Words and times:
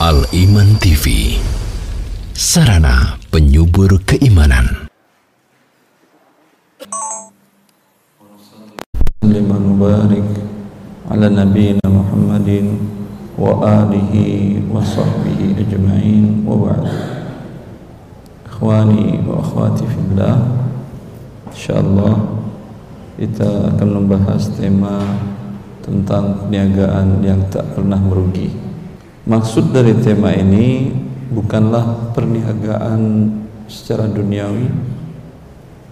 Al 0.00 0.24
Iman 0.32 0.80
TV 0.80 1.36
Sarana 2.32 3.20
penyubur 3.28 4.00
keimanan. 4.08 4.88
Liman 9.20 9.60
mubarak 9.60 10.24
ala 11.04 11.28
Nabi 11.28 11.76
Muhammadin 11.84 12.80
wa 13.36 13.60
alihi 13.60 14.64
wa 14.72 14.80
sahbihi 14.80 15.68
ajma'in 15.68 16.48
wa 16.48 16.56
ba'd. 16.64 16.88
Ikhwani 18.48 19.20
wa 19.28 19.44
akhwati 19.44 19.84
fillah 19.84 20.48
Insyaallah 21.52 22.16
kita 23.20 23.76
akan 23.76 23.88
membahas 24.00 24.48
tema 24.56 25.04
tentang 25.84 26.40
perniagaan 26.40 27.20
yang 27.20 27.44
tak 27.52 27.68
pernah 27.76 28.00
merugi. 28.00 28.69
Maksud 29.28 29.76
dari 29.76 29.92
tema 30.00 30.32
ini 30.32 30.88
bukanlah 31.28 32.16
perniagaan 32.16 33.28
secara 33.68 34.08
duniawi 34.08 34.66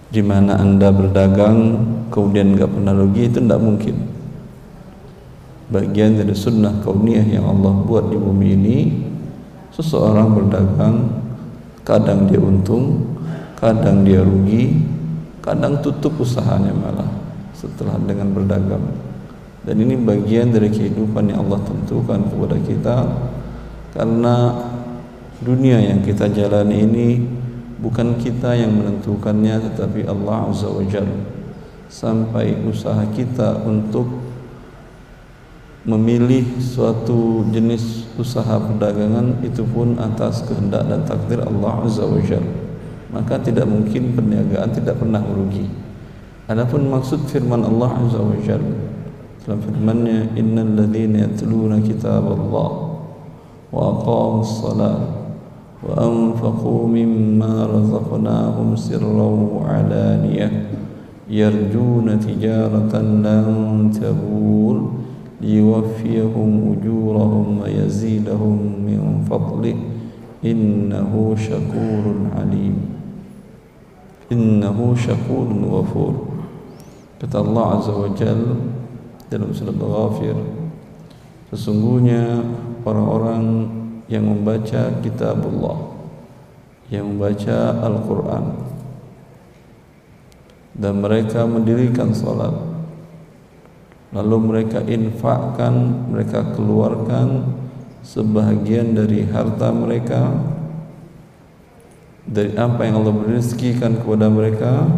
di 0.09 0.21
mana 0.25 0.57
anda 0.57 0.89
berdagang 0.89 1.85
kemudian 2.09 2.57
nggak 2.57 2.73
pernah 2.73 2.93
rugi 2.97 3.29
itu 3.29 3.37
tidak 3.37 3.61
mungkin. 3.61 3.95
Bagian 5.69 6.17
dari 6.17 6.33
sunnah 6.33 6.81
kauniyah 6.81 7.29
yang 7.29 7.45
Allah 7.45 7.85
buat 7.85 8.09
di 8.09 8.17
bumi 8.17 8.47
ini, 8.57 8.77
seseorang 9.69 10.33
berdagang, 10.33 11.21
kadang 11.85 12.25
dia 12.25 12.41
untung, 12.41 13.13
kadang 13.61 14.01
dia 14.01 14.25
rugi, 14.25 14.81
kadang 15.45 15.77
tutup 15.85 16.17
usahanya 16.17 16.73
malah 16.73 17.13
setelah 17.53 18.01
dengan 18.01 18.33
berdagang 18.33 19.08
dan 19.69 19.85
ini 19.85 20.01
bagian 20.01 20.49
dari 20.49 20.73
kehidupan 20.73 21.29
yang 21.29 21.45
Allah 21.45 21.61
tentukan 21.61 22.25
kepada 22.25 22.57
kita. 22.65 22.97
Karena 23.93 24.49
dunia 25.45 25.77
yang 25.77 26.01
kita 26.01 26.25
jalani 26.33 26.89
ini 26.89 27.21
bukan 27.77 28.17
kita 28.17 28.57
yang 28.57 28.73
menentukannya 28.73 29.61
tetapi 29.69 30.09
Allah 30.09 30.49
Azza 30.49 30.73
wa 30.73 30.81
sampai 31.85 32.57
usaha 32.65 33.05
kita 33.13 33.61
untuk 33.61 34.09
memilih 35.85 36.57
suatu 36.57 37.45
jenis 37.53 38.09
usaha 38.17 38.57
perdagangan 38.57 39.37
itu 39.45 39.61
pun 39.69 40.01
atas 40.01 40.49
kehendak 40.49 40.89
dan 40.89 41.05
takdir 41.05 41.45
Allah 41.45 41.85
Azza 41.85 42.09
wa 42.09 42.17
maka 43.13 43.37
tidak 43.37 43.69
mungkin 43.69 44.17
perniagaan 44.17 44.73
tidak 44.73 44.97
pernah 44.97 45.21
merugi. 45.21 45.69
Adapun 46.49 46.89
maksud 46.89 47.29
firman 47.29 47.61
Allah 47.61 47.93
Azza 48.01 48.17
wa 48.17 48.33
فمن 49.47 50.07
إن 50.37 50.59
الذين 50.59 51.15
يتلون 51.15 51.83
كتاب 51.87 52.25
الله 52.31 52.89
وأقاموا 53.73 54.41
الصلاة 54.41 54.99
وأنفقوا 55.83 56.87
مما 56.87 57.65
رزقناهم 57.65 58.75
سرا 58.75 59.29
وعلانية 59.55 60.65
يرجون 61.29 62.19
تجارة 62.19 62.93
لن 63.01 63.91
تبور 64.01 64.91
ليوفيهم 65.41 66.75
أجورهم 66.75 67.59
ويزيدهم 67.61 68.57
من 68.85 69.25
فضله 69.29 69.75
إنه 70.45 71.35
شكور 71.37 72.03
عليم. 72.37 72.75
إنه 74.31 74.95
شكور 74.95 75.47
غفور. 75.71 76.13
كتب 77.21 77.45
الله 77.45 77.65
عز 77.65 77.89
وجل 77.89 78.43
dalam 79.29 79.53
surat 79.53 79.77
Al-Ghafir 79.77 80.35
Sesungguhnya 81.53 82.41
orang-orang 82.81 83.69
yang 84.09 84.25
membaca 84.25 84.89
kitab 85.05 85.45
Allah 85.45 85.77
Yang 86.89 87.05
membaca 87.13 87.57
Al-Quran 87.85 88.45
Dan 90.73 90.93
mereka 91.05 91.45
mendirikan 91.45 92.09
salat 92.13 92.53
Lalu 94.09 94.37
mereka 94.41 94.81
infakkan, 94.89 96.09
mereka 96.09 96.57
keluarkan 96.57 97.53
Sebahagian 98.01 98.97
dari 98.97 99.29
harta 99.29 99.69
mereka 99.69 100.33
Dari 102.25 102.57
apa 102.57 102.81
yang 102.89 103.05
Allah 103.05 103.13
beriskikan 103.13 104.01
kepada 104.01 104.25
mereka 104.29 104.89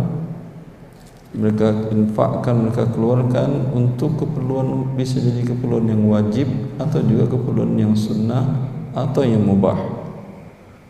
mereka 1.31 1.71
infakkan, 1.95 2.67
mereka 2.67 2.91
keluarkan 2.91 3.71
untuk 3.71 4.19
keperluan 4.19 4.99
bisa 4.99 5.15
jadi 5.23 5.47
keperluan 5.47 5.87
yang 5.87 6.03
wajib 6.11 6.51
atau 6.75 6.99
juga 7.07 7.31
keperluan 7.31 7.71
yang 7.79 7.95
sunnah 7.95 8.67
atau 8.91 9.23
yang 9.23 9.39
mubah. 9.39 9.79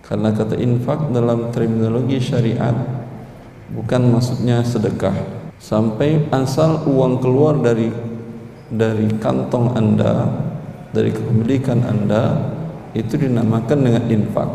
Karena 0.02 0.34
kata 0.34 0.58
infak 0.58 1.14
dalam 1.14 1.54
terminologi 1.54 2.18
syariat 2.18 2.74
bukan 3.70 4.18
maksudnya 4.18 4.66
sedekah. 4.66 5.14
Sampai 5.62 6.26
asal 6.34 6.90
uang 6.90 7.22
keluar 7.22 7.62
dari 7.62 7.94
dari 8.66 9.14
kantong 9.22 9.78
Anda, 9.78 10.26
dari 10.90 11.14
kepemilikan 11.14 11.86
Anda 11.86 12.50
itu 12.98 13.14
dinamakan 13.14 13.78
dengan 13.78 14.04
infak. 14.10 14.50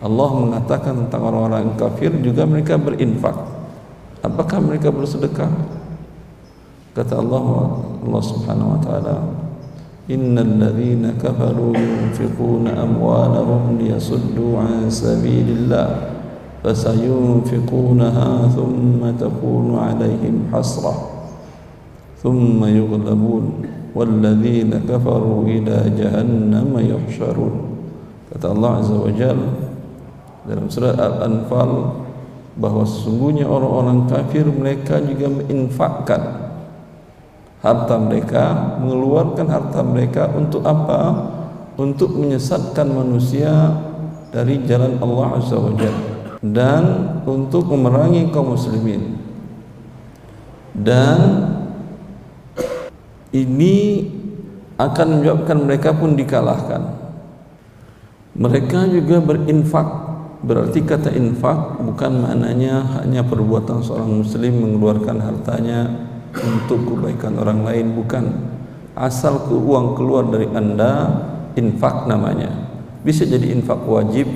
Allah 0.00 0.30
mengatakan 0.32 1.04
tentang 1.04 1.28
orang-orang 1.28 1.76
kafir 1.76 2.08
juga 2.24 2.48
mereka 2.48 2.80
berinfak 2.80 3.36
apakah 4.25 4.57
mereka 4.63 4.89
bersedekah 4.89 5.49
kata 6.95 7.19
Allah 7.19 7.45
Allah 8.01 8.21
Subhanahu 8.23 8.73
wa 8.75 8.79
taala 8.81 9.17
innal 10.07 10.55
ladzina 10.61 11.11
kafaru 11.17 11.75
yunfiquna 11.75 12.77
amwalahum 12.77 13.77
liyasuddu 13.77 14.55
an 14.57 14.87
sabilillah 14.87 16.15
fasayunfiqunaha 16.63 18.49
thumma 18.53 19.11
takunu 19.13 19.77
alaihim 19.77 20.49
hasrah 20.49 20.95
thumma 22.19 22.69
yughlabun 22.69 23.75
والذين 23.95 24.75
كفروا 24.91 25.47
إلى 25.47 25.95
جهنم 25.95 26.71
يحشرون 26.75 27.53
kata 28.35 28.51
Allah 28.51 28.71
Azza 28.83 28.95
wa 28.99 29.07
Jalla 29.07 29.51
dalam 30.43 30.67
surat 30.67 30.99
Al-Anfal 30.99 31.71
bahwa 32.58 32.82
sesungguhnya 32.82 33.46
orang-orang 33.46 34.10
kafir 34.10 34.46
mereka 34.48 34.98
juga 34.98 35.30
menginfakkan 35.30 36.22
harta 37.60 37.94
mereka, 38.00 38.76
mengeluarkan 38.80 39.46
harta 39.46 39.80
mereka 39.84 40.32
untuk 40.32 40.64
apa? 40.64 41.30
Untuk 41.76 42.12
menyesatkan 42.12 42.88
manusia 42.88 43.52
dari 44.32 44.60
jalan 44.68 45.00
Allah 45.00 45.40
Azza 45.40 45.56
wa 45.56 45.72
dan 46.40 46.84
untuk 47.28 47.68
memerangi 47.68 48.32
kaum 48.32 48.56
muslimin. 48.56 49.20
Dan 50.72 51.18
ini 53.30 54.08
akan 54.80 55.20
menyebabkan 55.20 55.58
mereka 55.60 55.92
pun 55.92 56.16
dikalahkan. 56.16 56.96
Mereka 58.32 58.88
juga 58.88 59.20
berinfak 59.20 60.09
Berarti 60.40 60.80
kata 60.80 61.12
infak 61.12 61.84
bukan 61.84 62.24
maknanya 62.24 62.80
hanya 63.00 63.20
perbuatan 63.20 63.84
seorang 63.84 64.24
muslim 64.24 64.56
mengeluarkan 64.56 65.20
hartanya 65.20 66.08
untuk 66.32 66.96
kebaikan 66.96 67.36
orang 67.36 67.60
lain 67.60 67.92
bukan. 67.92 68.24
Asal 68.96 69.36
ke 69.44 69.52
uang 69.52 70.00
keluar 70.00 70.24
dari 70.32 70.48
Anda 70.56 71.12
infak 71.60 72.08
namanya. 72.08 72.48
Bisa 73.04 73.28
jadi 73.28 73.52
infak 73.52 73.84
wajib 73.84 74.32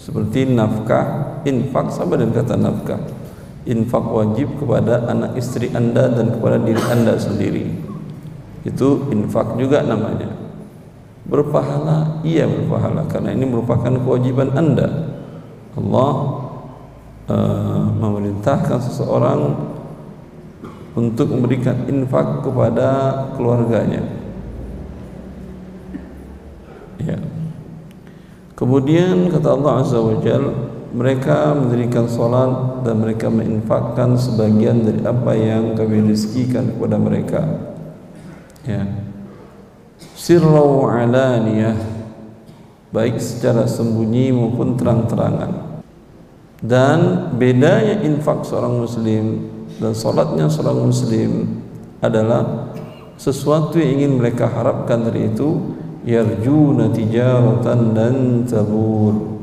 seperti 0.00 0.48
nafkah, 0.48 1.40
infak 1.44 1.92
sama 1.92 2.16
dengan 2.16 2.40
kata 2.40 2.56
nafkah. 2.56 3.00
Infak 3.68 4.04
wajib 4.04 4.48
kepada 4.56 5.08
anak 5.12 5.36
istri 5.36 5.68
Anda 5.76 6.08
dan 6.08 6.40
kepada 6.40 6.56
diri 6.56 6.80
Anda 6.88 7.20
sendiri. 7.20 7.68
Itu 8.64 9.12
infak 9.12 9.60
juga 9.60 9.84
namanya. 9.84 10.32
Berpahala, 11.28 12.24
iya 12.24 12.48
berpahala 12.48 13.04
karena 13.08 13.32
ini 13.36 13.44
merupakan 13.44 13.92
kewajiban 13.92 14.52
Anda 14.56 15.13
Allah 15.74 16.12
uh, 17.26 17.82
memerintahkan 17.98 18.78
seseorang 18.78 19.40
untuk 20.94 21.34
memberikan 21.34 21.74
infak 21.90 22.46
kepada 22.46 22.90
keluarganya. 23.34 24.06
Ya. 27.02 27.18
Kemudian 28.54 29.34
kata 29.34 29.58
Allah 29.58 29.82
Azza 29.82 29.98
wa 29.98 30.22
Jal, 30.22 30.70
mereka 30.94 31.58
mendirikan 31.58 32.06
salat 32.06 32.86
dan 32.86 33.02
mereka 33.02 33.26
menginfakkan 33.26 34.14
sebagian 34.14 34.86
dari 34.86 35.02
apa 35.02 35.34
yang 35.34 35.74
kami 35.74 36.06
rizkikan 36.06 36.70
kepada 36.78 36.96
mereka. 37.02 37.42
Ya. 38.62 38.86
Sirra 40.14 40.62
wa 40.62 40.94
alaniyah 40.94 41.74
baik 42.94 43.18
secara 43.18 43.66
sembunyi 43.66 44.30
maupun 44.30 44.78
terang-terangan 44.78 45.63
dan 46.64 47.28
bedanya 47.36 48.00
infak 48.00 48.48
seorang 48.48 48.80
muslim 48.80 49.52
dan 49.76 49.92
solatnya 49.92 50.48
seorang 50.48 50.88
muslim 50.88 51.60
adalah 52.00 52.72
sesuatu 53.20 53.76
yang 53.76 54.00
ingin 54.00 54.16
mereka 54.16 54.48
harapkan 54.48 55.04
dari 55.04 55.28
itu 55.28 55.76
yarjuna 56.08 56.88
tijaratan 56.88 57.80
dan 57.92 58.14
tabur. 58.48 59.36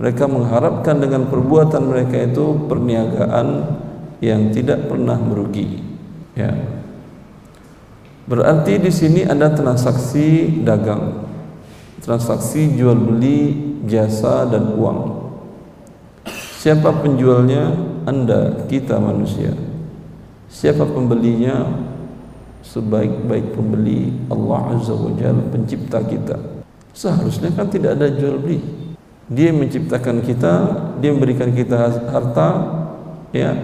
Mereka 0.00 0.24
mengharapkan 0.30 0.96
dengan 0.96 1.28
perbuatan 1.28 1.90
mereka 1.90 2.16
itu 2.24 2.56
perniagaan 2.70 3.76
yang 4.24 4.48
tidak 4.48 4.88
pernah 4.88 5.18
merugi. 5.20 5.82
Ya. 6.32 6.56
Berarti 8.24 8.78
di 8.80 8.88
sini 8.88 9.26
ada 9.26 9.52
transaksi 9.52 10.62
dagang 10.62 11.28
transaksi 12.00 12.78
jual 12.80 12.96
beli 12.96 13.40
jasa 13.84 14.48
dan 14.48 14.72
uang 14.72 15.19
siapa 16.60 16.92
penjualnya 17.00 17.72
anda 18.04 18.68
kita 18.68 19.00
manusia. 19.00 19.56
Siapa 20.52 20.84
pembelinya 20.84 21.64
sebaik-baik 22.60 23.56
pembeli 23.56 24.12
Allah 24.28 24.76
Azza 24.76 24.92
wa 24.92 25.08
Jalla 25.16 25.40
pencipta 25.48 26.04
kita. 26.04 26.36
Seharusnya 26.92 27.48
kan 27.56 27.72
tidak 27.72 27.96
ada 27.96 28.12
jual 28.12 28.36
beli. 28.36 28.60
Dia 29.30 29.54
menciptakan 29.56 30.20
kita 30.20 30.52
dia 31.00 31.10
memberikan 31.16 31.48
kita 31.54 31.96
harta 32.12 32.48
ya. 33.32 33.56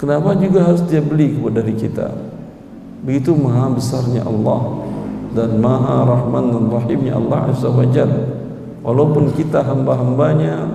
Kenapa 0.00 0.32
juga 0.40 0.64
harus 0.64 0.80
dia 0.88 1.04
beli 1.04 1.36
dari 1.52 1.76
kita? 1.76 2.08
Begitu 3.04 3.36
maha 3.36 3.68
besarnya 3.68 4.24
Allah 4.24 4.80
dan 5.36 5.60
maha 5.60 6.08
rahman 6.08 6.56
dan 6.56 6.64
rahimnya 6.72 7.20
Allah 7.20 7.52
Azza 7.52 7.68
wa 7.68 7.84
Jalla 7.84 8.39
walaupun 8.80 9.32
kita 9.36 9.64
hamba-hambanya 9.64 10.68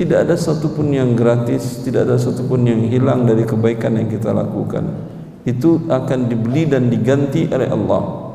tidak 0.00 0.24
ada 0.24 0.32
satupun 0.32 0.96
yang 0.96 1.12
gratis, 1.12 1.84
tidak 1.84 2.08
ada 2.08 2.16
satupun 2.16 2.64
yang 2.64 2.80
hilang 2.88 3.28
dari 3.28 3.44
kebaikan 3.44 4.00
yang 4.00 4.08
kita 4.08 4.32
lakukan. 4.32 5.12
Itu 5.44 5.84
akan 5.92 6.24
dibeli 6.24 6.64
dan 6.64 6.88
diganti 6.88 7.44
oleh 7.52 7.68
Allah. 7.68 8.32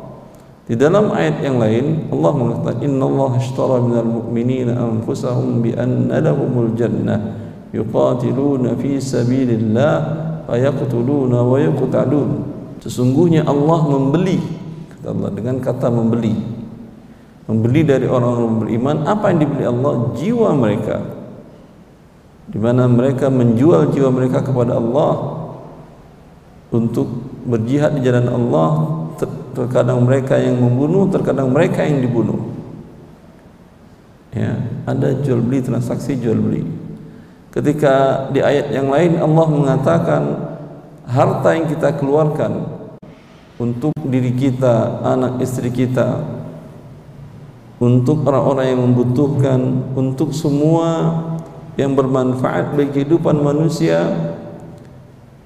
Di 0.66 0.78
dalam 0.78 1.10
ayat 1.14 1.42
yang 1.42 1.62
lain 1.62 2.10
Allah 2.10 2.32
mengatakan 2.34 2.86
Inna 2.86 3.06
Allah 3.06 3.38
ashtara 3.38 3.78
minal 3.82 4.10
mu'minina 4.10 4.74
anfusahum 4.78 5.62
bi 5.62 5.78
anna 5.78 6.18
lahumul 6.22 6.74
jannah 6.74 7.38
yuqatiluna 7.70 8.74
fi 8.78 8.98
sabilillah 8.98 9.94
fayaqtuluna 10.46 11.38
wa 11.42 11.58
yuqtalun. 11.62 12.30
Sesungguhnya 12.82 13.46
Allah 13.46 13.90
membeli 13.90 14.38
kata 14.94 15.14
Allah 15.14 15.30
dengan 15.34 15.58
kata 15.62 15.90
membeli. 15.90 16.55
Membeli 17.46 17.86
dari 17.86 18.10
orang-orang 18.10 18.54
beriman 18.66 18.98
apa 19.06 19.30
yang 19.30 19.40
dibeli 19.46 19.66
Allah? 19.70 19.94
Jiwa 20.18 20.50
mereka. 20.58 20.98
Di 22.50 22.58
mana 22.58 22.90
mereka 22.90 23.30
menjual 23.30 23.94
jiwa 23.94 24.10
mereka 24.14 24.46
kepada 24.46 24.78
Allah 24.78 25.14
untuk 26.74 27.10
berjihad 27.46 27.98
di 27.98 28.06
jalan 28.06 28.30
Allah 28.30 28.70
terkadang 29.56 30.04
mereka 30.04 30.38
yang 30.38 30.60
membunuh 30.60 31.10
terkadang 31.10 31.50
mereka 31.50 31.82
yang 31.86 32.04
dibunuh. 32.04 32.54
Ya 34.36 34.62
ada 34.86 35.16
jual 35.24 35.40
beli 35.42 35.64
transaksi 35.64 36.20
jual 36.20 36.38
beli. 36.38 36.68
Ketika 37.56 38.28
di 38.36 38.44
ayat 38.44 38.68
yang 38.76 38.92
lain 38.92 39.16
Allah 39.16 39.46
mengatakan 39.48 40.24
harta 41.08 41.50
yang 41.56 41.72
kita 41.72 41.96
keluarkan 41.96 42.68
untuk 43.56 43.96
diri 44.04 44.36
kita 44.36 45.00
anak 45.08 45.40
istri 45.40 45.72
kita 45.72 46.20
untuk 47.80 48.24
orang-orang 48.24 48.72
yang 48.72 48.82
membutuhkan 48.88 49.60
untuk 50.00 50.32
semua 50.32 51.12
yang 51.76 51.92
bermanfaat 51.92 52.72
bagi 52.72 53.04
kehidupan 53.04 53.36
manusia 53.44 54.16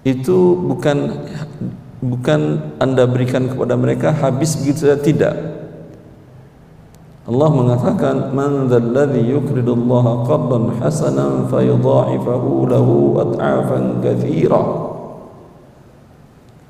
itu 0.05 0.53
bukan 0.53 1.25
bukan 1.99 2.41
anda 2.77 3.09
berikan 3.09 3.49
kepada 3.49 3.73
mereka 3.73 4.13
habis 4.13 4.55
begitu 4.61 4.85
saja 4.85 4.97
tidak. 5.01 5.35
Allah 7.29 7.49
mengatakan 7.53 8.33
man 8.33 8.65
dzalladzi 8.65 9.21
yuqridullaha 9.21 10.25
qardan 10.25 10.81
hasanan 10.81 11.45
fayudha'ifahu 11.49 12.65
lahu 12.65 13.21
at'afan 13.21 14.01
katsira. 14.01 14.63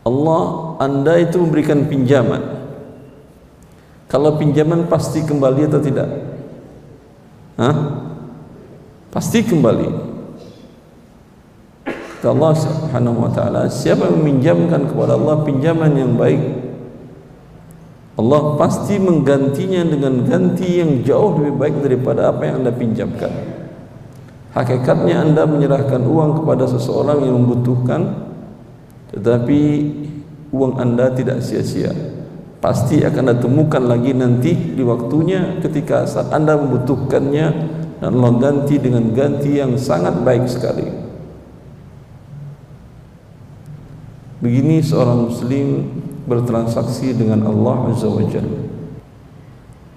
Allah 0.03 0.44
anda 0.83 1.19
itu 1.19 1.39
memberikan 1.39 1.88
pinjaman 1.88 2.58
kalau 4.09 4.35
pinjaman 4.41 4.89
pasti 4.89 5.21
kembali 5.21 5.69
atau 5.69 5.79
tidak? 5.79 6.09
Hah? 7.61 7.75
pasti 9.09 9.41
kembali. 9.41 9.89
Kata 12.19 12.35
Allah 12.35 12.51
subhanahu 12.51 13.17
wa 13.25 13.31
ta'ala 13.31 13.61
siapa 13.71 14.11
yang 14.11 14.19
meminjamkan 14.19 14.91
kepada 14.91 15.15
Allah 15.15 15.39
pinjaman 15.47 15.95
yang 15.95 16.19
baik 16.19 16.41
Allah 18.19 18.59
pasti 18.59 19.00
menggantinya 19.00 19.88
dengan 19.88 20.27
ganti 20.27 20.83
yang 20.83 21.00
jauh 21.07 21.39
lebih 21.39 21.56
baik 21.56 21.75
daripada 21.79 22.35
apa 22.35 22.51
yang 22.51 22.59
anda 22.59 22.75
pinjamkan. 22.75 23.31
Hakikatnya 24.51 25.23
anda 25.23 25.47
menyerahkan 25.47 26.03
uang 26.03 26.44
kepada 26.44 26.67
seseorang 26.67 27.23
yang 27.23 27.39
membutuhkan 27.39 28.27
tetapi 29.15 29.61
uang 30.51 30.75
anda 30.75 31.07
tidak 31.15 31.39
sia-sia 31.39 31.95
pasti 32.59 33.00
akan 33.03 33.23
anda 33.31 33.35
temukan 33.39 33.83
lagi 33.88 34.11
nanti 34.11 34.51
di 34.51 34.83
waktunya 34.83 35.63
ketika 35.63 36.03
saat 36.03 36.31
anda 36.35 36.59
membutuhkannya 36.59 37.47
dan 38.00 38.11
Allah 38.15 38.31
ganti 38.39 38.75
dengan 38.79 39.11
ganti 39.11 39.59
yang 39.59 39.75
sangat 39.79 40.23
baik 40.23 40.47
sekali. 40.47 40.88
Begini 44.39 44.79
seorang 44.79 45.27
muslim 45.27 45.67
bertransaksi 46.23 47.11
dengan 47.11 47.44
Allah 47.44 47.91
Azza 47.91 48.07
wa 48.07 48.23
Jalla. 48.23 48.61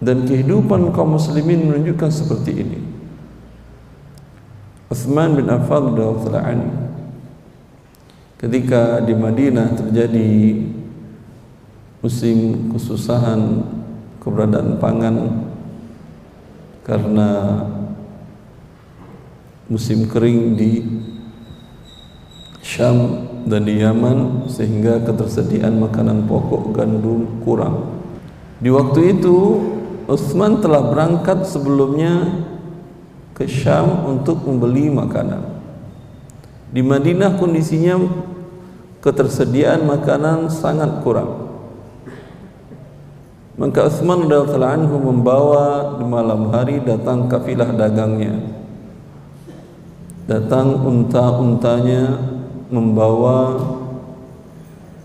Dan 0.03 0.27
kehidupan 0.27 0.91
kaum 0.91 1.15
muslimin 1.15 1.71
menunjukkan 1.71 2.11
seperti 2.11 2.51
ini. 2.59 2.79
Uthman 4.91 5.39
bin 5.39 5.47
Affan 5.47 5.95
radhiyallahu 5.95 6.91
ketika 8.43 8.99
di 9.07 9.15
Madinah 9.15 9.79
terjadi 9.79 10.59
musim 12.03 12.69
kesusahan 12.75 13.63
keberadaan 14.19 14.83
pangan 14.83 15.17
karena 16.83 17.63
musim 19.71 20.11
kering 20.11 20.59
di 20.59 20.83
Syam 22.59 23.27
dan 23.47 23.67
di 23.67 23.79
Yaman 23.79 24.51
sehingga 24.51 25.03
ketersediaan 25.07 25.79
makanan 25.79 26.27
pokok 26.27 26.75
gandum 26.75 27.43
kurang. 27.47 28.03
Di 28.59 28.71
waktu 28.71 29.19
itu 29.19 29.39
Utsman 30.11 30.59
telah 30.59 30.91
berangkat 30.91 31.47
sebelumnya 31.47 32.43
ke 33.39 33.47
Syam 33.47 34.11
untuk 34.11 34.43
membeli 34.43 34.91
makanan. 34.91 35.43
Di 36.75 36.83
Madinah 36.83 37.39
kondisinya 37.39 37.99
ketersediaan 38.99 39.87
makanan 39.87 40.51
sangat 40.51 41.03
kurang. 41.07 41.42
Maka 43.53 43.85
Utsman 43.85 44.33
radhiyallahu 44.33 44.65
anhu 44.65 44.97
membawa 45.13 46.01
di 46.01 46.05
malam 46.09 46.49
hari 46.49 46.81
datang 46.81 47.29
kafilah 47.29 47.69
dagangnya. 47.77 48.41
Datang 50.25 50.81
unta-untanya 50.81 52.17
membawa 52.73 53.61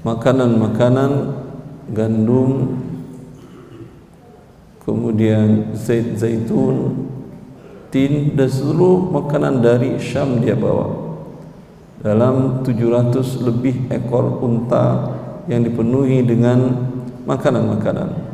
makanan-makanan 0.08 1.12
gandum 1.92 2.80
kemudian 4.88 5.75
zait 5.75 6.16
zaitun 6.16 7.04
tin 7.92 8.32
dan 8.32 8.48
seluruh 8.48 9.12
makanan 9.12 9.60
dari 9.60 10.00
Syam 10.00 10.39
dia 10.39 10.56
bawa. 10.56 11.20
Dalam 12.00 12.63
700 12.63 13.44
lebih 13.44 13.92
ekor 13.92 14.39
unta 14.39 15.12
yang 15.51 15.68
dipenuhi 15.68 16.24
dengan 16.24 16.88
makanan-makanan 17.27 18.27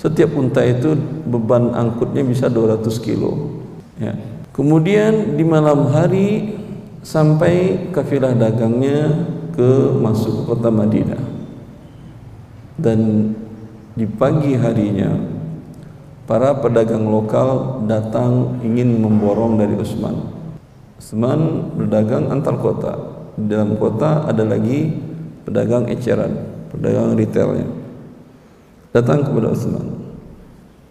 setiap 0.00 0.32
unta 0.32 0.64
itu 0.64 0.96
beban 1.28 1.76
angkutnya 1.76 2.24
bisa 2.24 2.48
200 2.48 2.88
kilo 3.04 3.60
ya 4.00 4.16
Kemudian 4.50 5.40
di 5.40 5.44
malam 5.46 5.88
hari 5.88 6.58
sampai 7.00 7.88
kafilah 7.94 8.36
dagangnya 8.36 9.24
ke 9.56 9.96
masuk 9.96 10.44
kota 10.44 10.68
Madinah. 10.68 11.22
Dan 12.76 13.32
di 13.96 14.04
pagi 14.04 14.52
harinya 14.58 15.16
para 16.28 16.60
pedagang 16.60 17.08
lokal 17.08 17.80
datang 17.88 18.60
ingin 18.60 19.00
memborong 19.00 19.56
dari 19.56 19.80
Utsman. 19.80 20.28
Utsman 21.00 21.72
berdagang 21.80 22.28
antar 22.28 22.60
kota. 22.60 22.92
Di 23.40 23.48
dalam 23.48 23.80
kota 23.80 24.28
ada 24.28 24.44
lagi 24.44 24.92
pedagang 25.48 25.88
eceran, 25.88 26.36
pedagang 26.68 27.16
retailnya. 27.16 27.79
Datang 28.90 29.22
kepada 29.22 29.54
Utsman. 29.54 29.86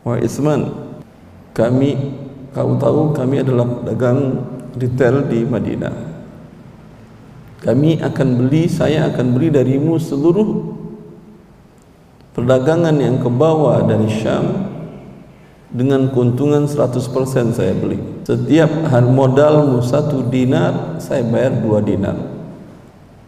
Wahai 0.07 0.23
Utsman, 0.23 0.71
kami 1.51 2.19
Kau 2.49 2.73
tahu 2.81 3.13
kami 3.13 3.45
adalah 3.45 3.61
pedagang 3.61 4.41
retail 4.73 5.21
di 5.29 5.45
Madinah. 5.45 5.95
Kami 7.61 8.01
akan 8.01 8.27
beli, 8.41 8.65
saya 8.65 9.05
akan 9.11 9.37
beli 9.37 9.53
darimu 9.53 10.01
seluruh 10.01 10.73
perdagangan 12.33 12.95
yang 12.97 13.21
ke 13.21 13.29
bawah 13.29 13.85
dari 13.85 14.09
Syam. 14.09 14.65
Dengan 15.69 16.09
keuntungan 16.09 16.65
100% 16.65 17.53
saya 17.53 17.77
beli. 17.77 18.01
Setiap 18.25 18.89
modalmu 19.05 19.85
satu 19.85 20.25
dinar 20.25 20.97
saya 20.97 21.21
bayar 21.21 21.61
dua 21.61 21.85
dinar. 21.85 22.17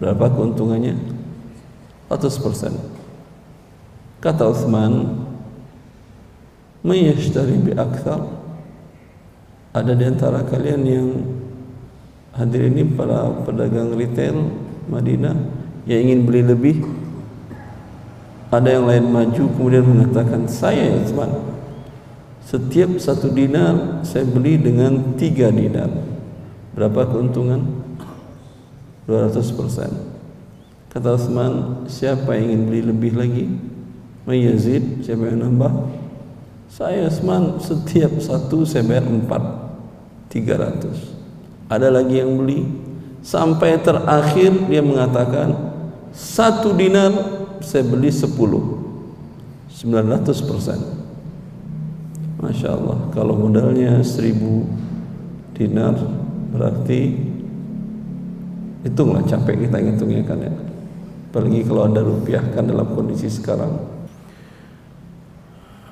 Berapa 0.01 0.33
keuntungannya? 0.33 0.97
100% 2.09 2.73
kata 4.21 4.53
Utsman 4.53 5.25
mayashtari 6.85 7.57
bi 7.57 7.73
akthar. 7.73 8.21
Ada 9.73 9.97
di 9.97 10.03
antara 10.05 10.45
kalian 10.45 10.81
yang 10.85 11.07
hadir 12.37 12.69
ini 12.69 12.85
para 12.85 13.33
pedagang 13.43 13.97
retail 13.97 14.51
Madinah 14.87 15.35
yang 15.89 15.99
ingin 16.05 16.21
beli 16.27 16.41
lebih. 16.45 16.77
Ada 18.51 18.77
yang 18.77 18.85
lain 18.85 19.05
maju 19.09 19.43
kemudian 19.57 19.85
mengatakan 19.87 20.45
saya 20.45 21.01
Utsman 21.01 21.31
setiap 22.45 22.99
satu 22.99 23.31
dinar 23.31 24.03
saya 24.03 24.27
beli 24.27 24.59
dengan 24.59 25.15
tiga 25.17 25.49
dinar. 25.49 25.89
Berapa 26.75 27.09
keuntungan? 27.09 27.81
200 29.07 29.57
persen. 29.57 29.91
Kata 30.91 31.15
Utsman 31.15 31.87
siapa 31.87 32.35
yang 32.35 32.51
ingin 32.51 32.61
beli 32.67 32.81
lebih 32.91 33.13
lagi 33.15 33.70
Mayazid 34.25 35.01
siapa 35.01 35.33
yang 35.33 35.41
nambah. 35.49 35.73
Saya 36.69 37.09
Utsman 37.09 37.57
setiap 37.57 38.21
satu 38.21 38.63
saya 38.63 38.85
bayar 38.85 39.09
empat 39.09 39.43
tiga 40.29 40.61
ratus. 40.61 41.17
Ada 41.67 41.89
lagi 41.89 42.21
yang 42.21 42.37
beli. 42.37 42.63
Sampai 43.21 43.77
terakhir 43.81 44.65
dia 44.69 44.81
mengatakan 44.81 45.53
satu 46.13 46.73
dinar 46.77 47.11
saya 47.65 47.83
beli 47.85 48.13
sepuluh. 48.13 48.81
Sembilan 49.73 50.05
ratus 50.15 50.39
persen. 50.45 50.79
Masya 52.41 52.69
Allah 52.73 52.97
kalau 53.13 53.37
modalnya 53.37 54.01
seribu 54.01 54.65
dinar 55.53 55.93
berarti 56.49 57.13
hitunglah 58.81 59.21
capek 59.25 59.67
kita 59.67 59.77
ngitungnya 59.81 60.23
kan 60.25 60.39
ya. 60.41 60.53
Apalagi 61.29 61.61
kalau 61.65 61.89
ada 61.89 62.01
rupiah 62.05 62.43
kan 62.53 62.65
dalam 62.69 62.85
kondisi 62.95 63.29
sekarang 63.29 63.90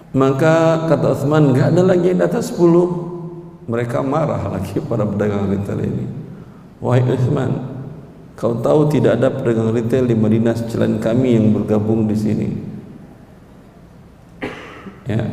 maka 0.09 0.89
kata 0.89 1.13
Utsman 1.13 1.53
nggak 1.53 1.67
ada 1.69 1.81
lagi 1.85 2.09
yang 2.09 2.19
di 2.21 2.25
atas 2.25 2.49
10 2.57 3.69
mereka 3.69 4.01
marah 4.01 4.49
lagi 4.49 4.81
para 4.89 5.05
pedagang 5.05 5.45
retail 5.53 5.79
ini. 5.85 6.05
Wahai 6.81 7.05
Utsman 7.05 7.51
kau 8.39 8.55
tahu 8.57 8.87
tidak 8.89 9.19
ada 9.19 9.29
pedagang 9.29 9.69
retail 9.75 10.07
di 10.07 10.15
Madinah 10.15 10.55
selain 10.55 10.97
kami 10.97 11.35
yang 11.37 11.51
bergabung 11.53 12.07
di 12.07 12.15
sini? 12.15 12.47
Ya. 15.05 15.27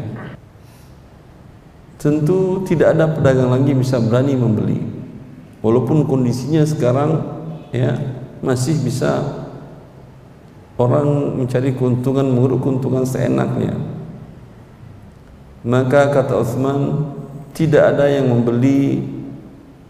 Tentu 1.96 2.66
tidak 2.68 2.98
ada 2.98 3.08
pedagang 3.08 3.48
lagi 3.54 3.72
bisa 3.72 3.96
berani 4.02 4.36
membeli. 4.36 4.78
Walaupun 5.64 6.04
kondisinya 6.04 6.66
sekarang 6.66 7.24
ya 7.72 7.96
masih 8.44 8.76
bisa 8.84 9.24
orang 10.76 11.40
mencari 11.40 11.72
keuntungan 11.72 12.28
menguruk 12.28 12.60
keuntungan 12.62 13.08
seenaknya 13.08 13.95
maka 15.66 16.14
kata 16.14 16.38
Utsman 16.38 17.10
tidak 17.50 17.98
ada 17.98 18.06
yang 18.06 18.30
membeli 18.30 19.02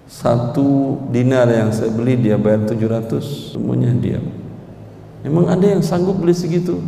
satu 0.09 0.97
dinar 1.12 1.45
yang 1.52 1.68
saya 1.68 1.92
beli 1.92 2.16
dia 2.16 2.40
bayar 2.40 2.64
700 2.64 3.52
semuanya 3.52 3.92
dia 3.92 4.23
memang 5.21 5.52
ada 5.52 5.66
yang 5.66 5.83
sanggup 5.83 6.16
beli 6.23 6.33
segitu? 6.33 6.80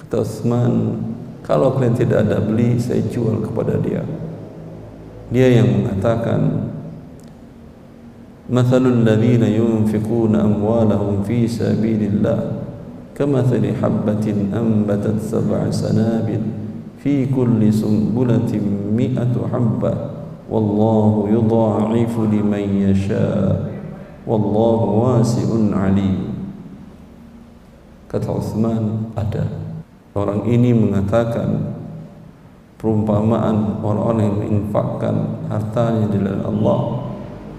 Kata 0.00 0.24
Utsman 0.24 1.02
kalau 1.44 1.76
kalian 1.76 1.92
tidak 1.92 2.24
ada 2.24 2.40
beli 2.40 2.80
saya 2.80 3.04
jual 3.04 3.44
kepada 3.44 3.76
dia. 3.76 4.00
Dia 5.28 5.60
yang 5.60 5.82
mengatakan 5.82 6.72
Mathalul 8.44 9.04
ladhina 9.04 9.48
yunfikuna 9.48 10.44
amwalahum 10.44 11.24
fi 11.24 11.48
sabilillah 11.48 12.64
Kamathali 13.16 13.72
habbatin 13.72 14.52
ambatat 14.52 15.16
sab'a 15.16 15.72
sanabil 15.72 16.63
Fi 17.04 17.28
kulli 17.28 17.68
sumbulatin 17.68 18.96
mi'atu 18.96 19.44
habba 19.52 20.24
Wallahu 20.48 21.28
yudha'ifu 21.28 22.32
liman 22.32 22.64
yasha 22.80 23.68
Wallahu 24.24 25.20
wasi'un 25.20 25.68
alim 25.76 26.32
Kata 28.08 28.32
Uthman 28.32 29.12
ada 29.12 29.44
Orang 30.16 30.48
ini 30.48 30.72
mengatakan 30.72 31.76
perumpamaan 32.78 33.82
orang-orang 33.82 34.24
yang 34.24 34.38
menginfakkan 34.38 35.42
hartanya 35.50 36.06
di 36.06 36.22
dalam 36.22 36.44
Allah 36.44 36.80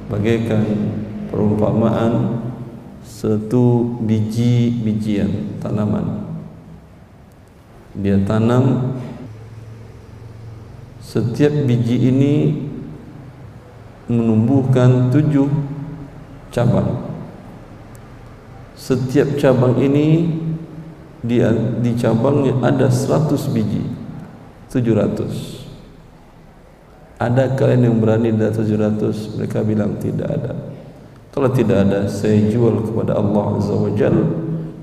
bagaikan 0.07 0.63
perumpamaan 1.27 2.39
satu 3.03 3.97
biji-bijian 4.07 5.59
tanaman. 5.59 6.29
Dia 7.99 8.23
tanam 8.23 8.95
setiap 11.05 11.53
biji 11.69 12.09
ini 12.09 12.33
menumbuhkan 14.09 15.13
tujuh 15.13 15.45
cabang. 16.49 17.13
Setiap 18.73 19.37
cabang 19.37 19.77
ini 19.77 20.33
di, 21.21 21.37
di 21.81 21.91
cabangnya 21.93 22.57
ada 22.65 22.89
100 22.89 23.53
biji 23.53 23.81
700 24.69 25.65
ada 27.17 27.55
kalian 27.55 27.89
yang 27.89 27.97
berani 27.97 28.35
dari 28.35 28.51
700 28.51 29.39
mereka 29.39 29.63
bilang 29.63 29.95
tidak 29.97 30.29
ada. 30.29 30.53
Kalau 31.31 31.49
tidak 31.49 31.87
ada 31.87 32.11
saya 32.11 32.43
jual 32.51 32.83
kepada 32.83 33.15
Allah 33.15 33.55
Azza 33.55 33.73
wa 33.73 33.91
Jal. 33.95 34.15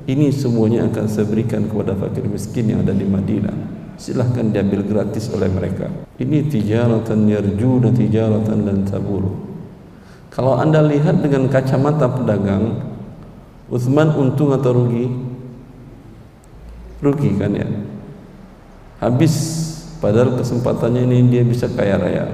Ini 0.02 0.34
semuanya 0.34 0.90
akan 0.90 1.06
saya 1.06 1.30
berikan 1.30 1.70
kepada 1.70 1.94
fakir 1.94 2.26
miskin 2.26 2.74
yang 2.74 2.82
ada 2.82 2.90
di 2.90 3.06
Madinah 3.06 3.81
silahkan 4.02 4.50
diambil 4.50 4.82
gratis 4.82 5.30
oleh 5.30 5.46
mereka. 5.46 5.86
Ini 6.18 6.50
tijaratan 6.50 7.30
yarjuna 7.30 7.94
tijaratan 7.94 8.58
dan 8.66 8.82
taburu 8.82 9.52
kalau 10.32 10.56
anda 10.56 10.80
lihat 10.80 11.20
dengan 11.20 11.44
kacamata 11.52 12.08
pedagang 12.08 12.80
Uthman 13.68 14.16
untung 14.16 14.52
atau 14.56 14.72
rugi? 14.72 15.12
Rugi 17.04 17.36
kan 17.36 17.52
ya? 17.52 17.68
Habis 19.04 19.34
padahal 20.00 20.40
kesempatannya 20.40 21.04
ini 21.04 21.28
dia 21.28 21.44
bisa 21.44 21.68
kaya 21.68 22.00
raya. 22.00 22.32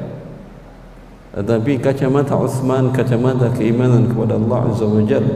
Tetapi 1.35 1.83
kacamata 1.83 2.39
Uthman 2.39 2.95
kacamata 2.95 3.51
keimanan 3.51 4.07
kepada 4.07 4.39
Allah 4.39 4.71
Azza 4.71 4.87
wa 4.87 5.03
Jal 5.03 5.27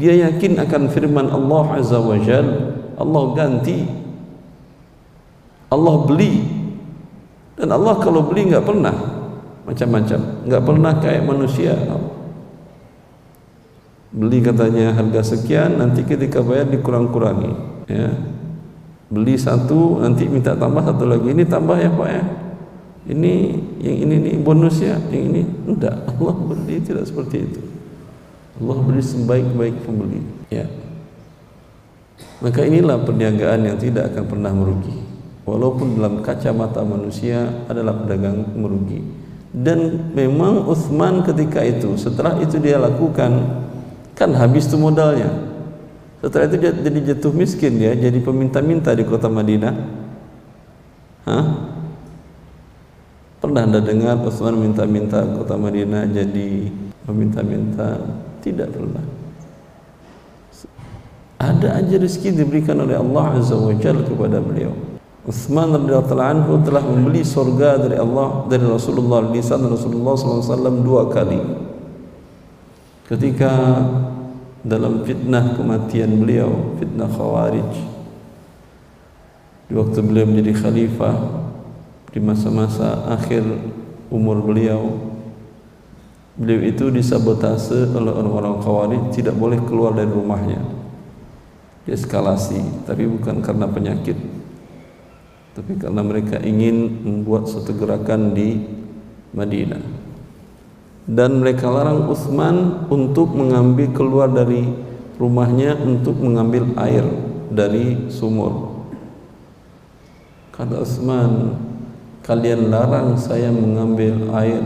dia 0.00 0.16
yakin 0.24 0.56
akan 0.56 0.88
firman 0.88 1.28
Allah 1.28 1.64
Azza 1.76 2.00
wa 2.00 2.16
Jal 2.16 2.48
Allah 2.96 3.24
ganti 3.36 3.84
Allah 5.70 5.96
beli. 6.04 6.32
Dan 7.54 7.70
Allah 7.70 7.94
kalau 8.02 8.26
beli 8.26 8.50
enggak 8.50 8.66
pernah. 8.66 8.94
Macam-macam. 9.64 10.20
Enggak 10.44 10.62
pernah 10.66 10.92
kayak 10.98 11.22
manusia. 11.22 11.74
Beli 14.10 14.42
katanya 14.42 14.90
harga 14.98 15.22
sekian 15.22 15.78
nanti 15.78 16.02
ketika 16.02 16.42
bayar 16.42 16.66
dikurang-kurangi. 16.66 17.52
Ya. 17.86 18.10
Beli 19.10 19.38
satu 19.38 20.02
nanti 20.02 20.26
minta 20.26 20.58
tambah 20.58 20.82
satu 20.82 21.06
lagi. 21.06 21.30
Ini 21.30 21.46
tambah 21.46 21.78
ya 21.78 21.90
pak 21.94 22.08
ya. 22.10 22.22
Ini 23.10 23.32
yang 23.80 23.96
ini 24.06 24.14
nih 24.26 24.34
bonus 24.42 24.82
ya 24.82 24.98
yang 25.14 25.30
ini. 25.30 25.42
Enggak. 25.70 26.02
Allah 26.18 26.34
beli 26.34 26.82
tidak 26.82 27.06
seperti 27.06 27.46
itu. 27.46 27.62
Allah 28.58 28.78
beli 28.82 29.02
sebaik-baik 29.06 29.86
pembeli. 29.86 30.18
Ya. 30.50 30.66
Maka 32.42 32.66
inilah 32.66 32.98
perniagaan 33.06 33.70
yang 33.70 33.78
tidak 33.78 34.10
akan 34.10 34.24
pernah 34.26 34.50
merugi 34.50 35.09
walaupun 35.50 35.98
dalam 35.98 36.22
kacamata 36.22 36.86
manusia 36.86 37.66
adalah 37.66 37.98
pedagang 37.98 38.46
merugi 38.54 39.02
dan 39.50 40.10
memang 40.14 40.70
Uthman 40.70 41.26
ketika 41.26 41.66
itu 41.66 41.98
setelah 41.98 42.38
itu 42.38 42.62
dia 42.62 42.78
lakukan 42.78 43.66
kan 44.14 44.30
habis 44.38 44.70
tu 44.70 44.78
modalnya 44.78 45.50
setelah 46.20 46.52
itu 46.52 46.56
dia 46.60 46.72
jadi 46.76 47.00
jatuh 47.12 47.32
miskin 47.32 47.80
dia, 47.80 47.96
jadi 47.96 48.20
peminta-minta 48.20 48.92
di 48.92 49.08
kota 49.08 49.32
Madinah. 49.32 49.72
Hah? 51.24 51.44
Pernah 53.40 53.64
anda 53.64 53.80
dengar 53.80 54.20
Utsman 54.20 54.60
minta-minta 54.60 55.24
kota 55.32 55.56
Madinah 55.56 56.04
jadi 56.12 56.68
peminta-minta? 57.08 58.04
Tidak 58.44 58.68
pernah. 58.68 59.04
Ada 61.40 61.80
aja 61.80 61.96
rezeki 61.96 62.36
diberikan 62.36 62.76
oleh 62.84 63.00
Allah 63.00 63.40
Azza 63.40 63.56
wa 63.56 63.72
Jalla 63.80 64.04
kepada 64.04 64.44
beliau. 64.44 64.76
Utsman 65.30 65.70
radhiyallahu 65.70 66.18
anhu 66.18 66.58
telah 66.66 66.82
membeli 66.82 67.22
surga 67.22 67.78
dari 67.78 67.94
Allah 67.94 68.50
dari 68.50 68.66
Rasulullah 68.66 69.22
lisan 69.30 69.62
Rasulullah 69.62 70.18
SAW 70.18 70.82
dua 70.82 71.06
kali. 71.06 71.38
Ketika 73.06 73.78
dalam 74.66 75.06
fitnah 75.06 75.54
kematian 75.54 76.18
beliau 76.18 76.74
fitnah 76.82 77.06
khawarij 77.06 77.70
di 79.70 79.72
waktu 79.78 80.02
beliau 80.02 80.26
menjadi 80.26 80.52
khalifah 80.66 81.16
di 82.10 82.18
masa-masa 82.18 83.06
akhir 83.08 83.46
umur 84.10 84.42
beliau 84.42 84.98
beliau 86.34 86.60
itu 86.66 86.90
disabotase 86.90 87.88
oleh 87.94 88.12
orang-orang 88.12 88.58
khawarij 88.60 89.02
tidak 89.14 89.38
boleh 89.38 89.62
keluar 89.62 89.94
dari 89.94 90.10
rumahnya 90.10 90.60
dieskalasi 91.86 92.84
tapi 92.84 93.06
bukan 93.06 93.40
karena 93.40 93.64
penyakit 93.70 94.18
tapi 95.60 95.76
karena 95.76 96.00
mereka 96.00 96.40
ingin 96.40 97.04
membuat 97.04 97.44
suatu 97.44 97.76
gerakan 97.76 98.32
di 98.32 98.64
Madinah. 99.36 99.84
Dan 101.04 101.44
mereka 101.44 101.68
larang 101.68 102.08
Utsman 102.08 102.88
untuk 102.88 103.36
mengambil 103.36 103.92
keluar 103.92 104.32
dari 104.32 104.64
rumahnya 105.20 105.76
untuk 105.84 106.16
mengambil 106.16 106.64
air 106.80 107.04
dari 107.52 108.08
sumur. 108.08 108.88
Kata 110.56 110.80
Utsman 110.80 111.60
kalian 112.24 112.72
larang 112.72 113.20
saya 113.20 113.52
mengambil 113.52 114.32
air 114.40 114.64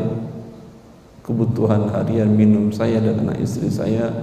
kebutuhan 1.27 1.91
harian 1.91 2.31
minum 2.31 2.71
saya 2.71 3.03
dan 3.03 3.27
anak 3.27 3.43
istri 3.43 3.67
saya 3.67 4.15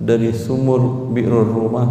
dari 0.00 0.32
sumur 0.32 1.12
bi'rul 1.12 1.44
rumah. 1.44 1.88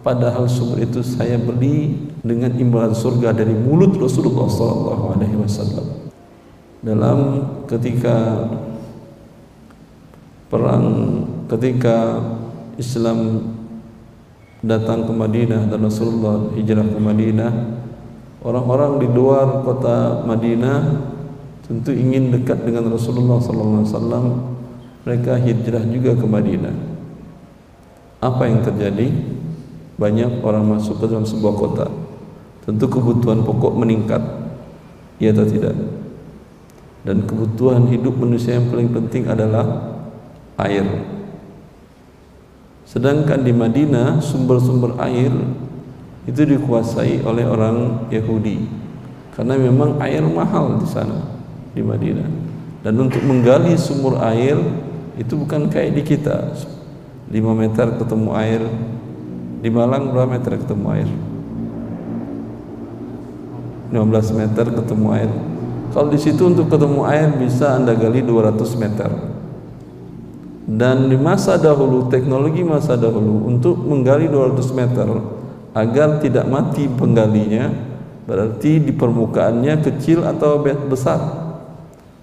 Padahal 0.00 0.48
sumur 0.48 0.80
itu 0.80 1.04
saya 1.04 1.36
beli 1.36 2.05
dengan 2.26 2.50
imbalan 2.58 2.92
surga 2.92 3.30
dari 3.30 3.54
mulut 3.54 3.94
Rasulullah 3.94 4.50
sallallahu 4.50 5.04
alaihi 5.14 5.36
wasallam. 5.38 6.10
Dalam 6.82 7.18
ketika 7.70 8.46
perang 10.50 10.86
ketika 11.46 12.22
Islam 12.76 13.50
datang 14.62 15.06
ke 15.06 15.12
Madinah 15.14 15.70
dan 15.70 15.80
Rasulullah 15.86 16.50
hijrah 16.54 16.86
ke 16.86 16.98
Madinah 16.98 17.52
orang-orang 18.42 19.02
di 19.02 19.08
luar 19.10 19.62
kota 19.62 20.26
Madinah 20.26 20.78
tentu 21.66 21.94
ingin 21.94 22.34
dekat 22.34 22.62
dengan 22.66 22.90
Rasulullah 22.90 23.38
sallallahu 23.38 23.82
alaihi 23.82 23.94
wasallam. 23.94 24.26
Mereka 25.06 25.38
hijrah 25.38 25.86
juga 25.86 26.18
ke 26.18 26.26
Madinah. 26.26 26.74
Apa 28.18 28.50
yang 28.50 28.58
terjadi? 28.66 29.06
Banyak 29.96 30.42
orang 30.42 30.66
masuk 30.66 30.98
ke 30.98 31.06
dalam 31.06 31.22
sebuah 31.22 31.54
kota 31.54 31.86
tentu 32.66 32.90
kebutuhan 32.90 33.46
pokok 33.46 33.72
meningkat. 33.78 34.20
Ya 35.22 35.32
atau 35.32 35.46
tidak? 35.48 35.72
Dan 37.06 37.22
kebutuhan 37.24 37.86
hidup 37.88 38.18
manusia 38.18 38.58
yang 38.58 38.68
paling 38.68 38.90
penting 38.90 39.30
adalah 39.30 39.94
air. 40.58 40.84
Sedangkan 42.82 43.46
di 43.46 43.54
Madinah 43.54 44.18
sumber-sumber 44.18 44.98
air 44.98 45.30
itu 46.26 46.42
dikuasai 46.42 47.22
oleh 47.22 47.46
orang 47.46 48.10
Yahudi. 48.10 48.66
Karena 49.38 49.54
memang 49.54 50.02
air 50.02 50.26
mahal 50.26 50.82
di 50.82 50.88
sana 50.90 51.22
di 51.70 51.80
Madinah. 51.80 52.28
Dan 52.82 52.98
untuk 52.98 53.22
menggali 53.22 53.78
sumur 53.78 54.18
air 54.18 54.58
itu 55.14 55.38
bukan 55.38 55.70
kayak 55.70 55.94
di 55.94 56.02
kita. 56.02 56.50
5 57.30 57.34
meter 57.54 57.86
ketemu 57.98 58.30
air 58.38 58.62
di 59.62 59.70
Malang 59.70 60.14
berapa 60.14 60.30
meter 60.30 60.62
ketemu 60.62 60.86
air 60.94 61.10
15 63.90 64.38
meter 64.38 64.66
ketemu 64.72 65.06
air. 65.14 65.30
Kalau 65.94 66.08
di 66.12 66.18
situ 66.20 66.42
untuk 66.44 66.68
ketemu 66.68 67.06
air 67.08 67.28
bisa 67.38 67.72
anda 67.78 67.96
gali 67.96 68.20
200 68.20 68.58
meter. 68.76 69.10
Dan 70.66 71.06
di 71.06 71.14
masa 71.14 71.54
dahulu 71.54 72.10
teknologi 72.10 72.66
masa 72.66 72.98
dahulu 72.98 73.46
untuk 73.46 73.78
menggali 73.86 74.26
200 74.26 74.66
meter 74.74 75.08
agar 75.70 76.18
tidak 76.18 76.44
mati 76.50 76.90
penggalinya 76.90 77.70
berarti 78.26 78.82
di 78.82 78.90
permukaannya 78.90 79.78
kecil 79.86 80.26
atau 80.26 80.58
besar. 80.90 81.46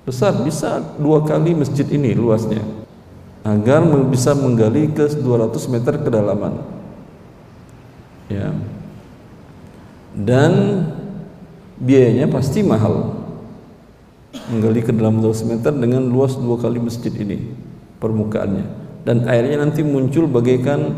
Besar 0.04 0.44
bisa 0.44 0.84
dua 1.00 1.24
kali 1.24 1.56
masjid 1.56 1.88
ini 1.88 2.12
luasnya 2.12 2.60
agar 3.44 3.84
bisa 4.08 4.32
menggali 4.36 4.92
ke 4.92 5.08
200 5.20 5.72
meter 5.72 6.00
kedalaman. 6.00 6.64
Ya. 8.32 8.52
Dan 10.16 10.52
biayanya 11.80 12.30
pasti 12.30 12.62
mahal. 12.62 13.26
Menggali 14.50 14.82
ke 14.82 14.92
dalam 14.92 15.22
200 15.22 15.46
meter 15.46 15.72
dengan 15.72 16.04
luas 16.10 16.34
dua 16.36 16.58
kali 16.58 16.82
masjid 16.82 17.14
ini 17.14 17.54
permukaannya. 18.02 18.66
Dan 19.06 19.30
airnya 19.30 19.62
nanti 19.62 19.86
muncul 19.86 20.26
bagaikan 20.26 20.94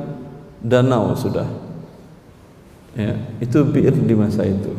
danau 0.63 1.13
sudah. 1.13 1.45
Ya, 2.95 3.19
itu 3.43 3.59
bir 3.67 3.91
di 3.91 4.15
masa 4.15 4.47
itu. 4.47 4.71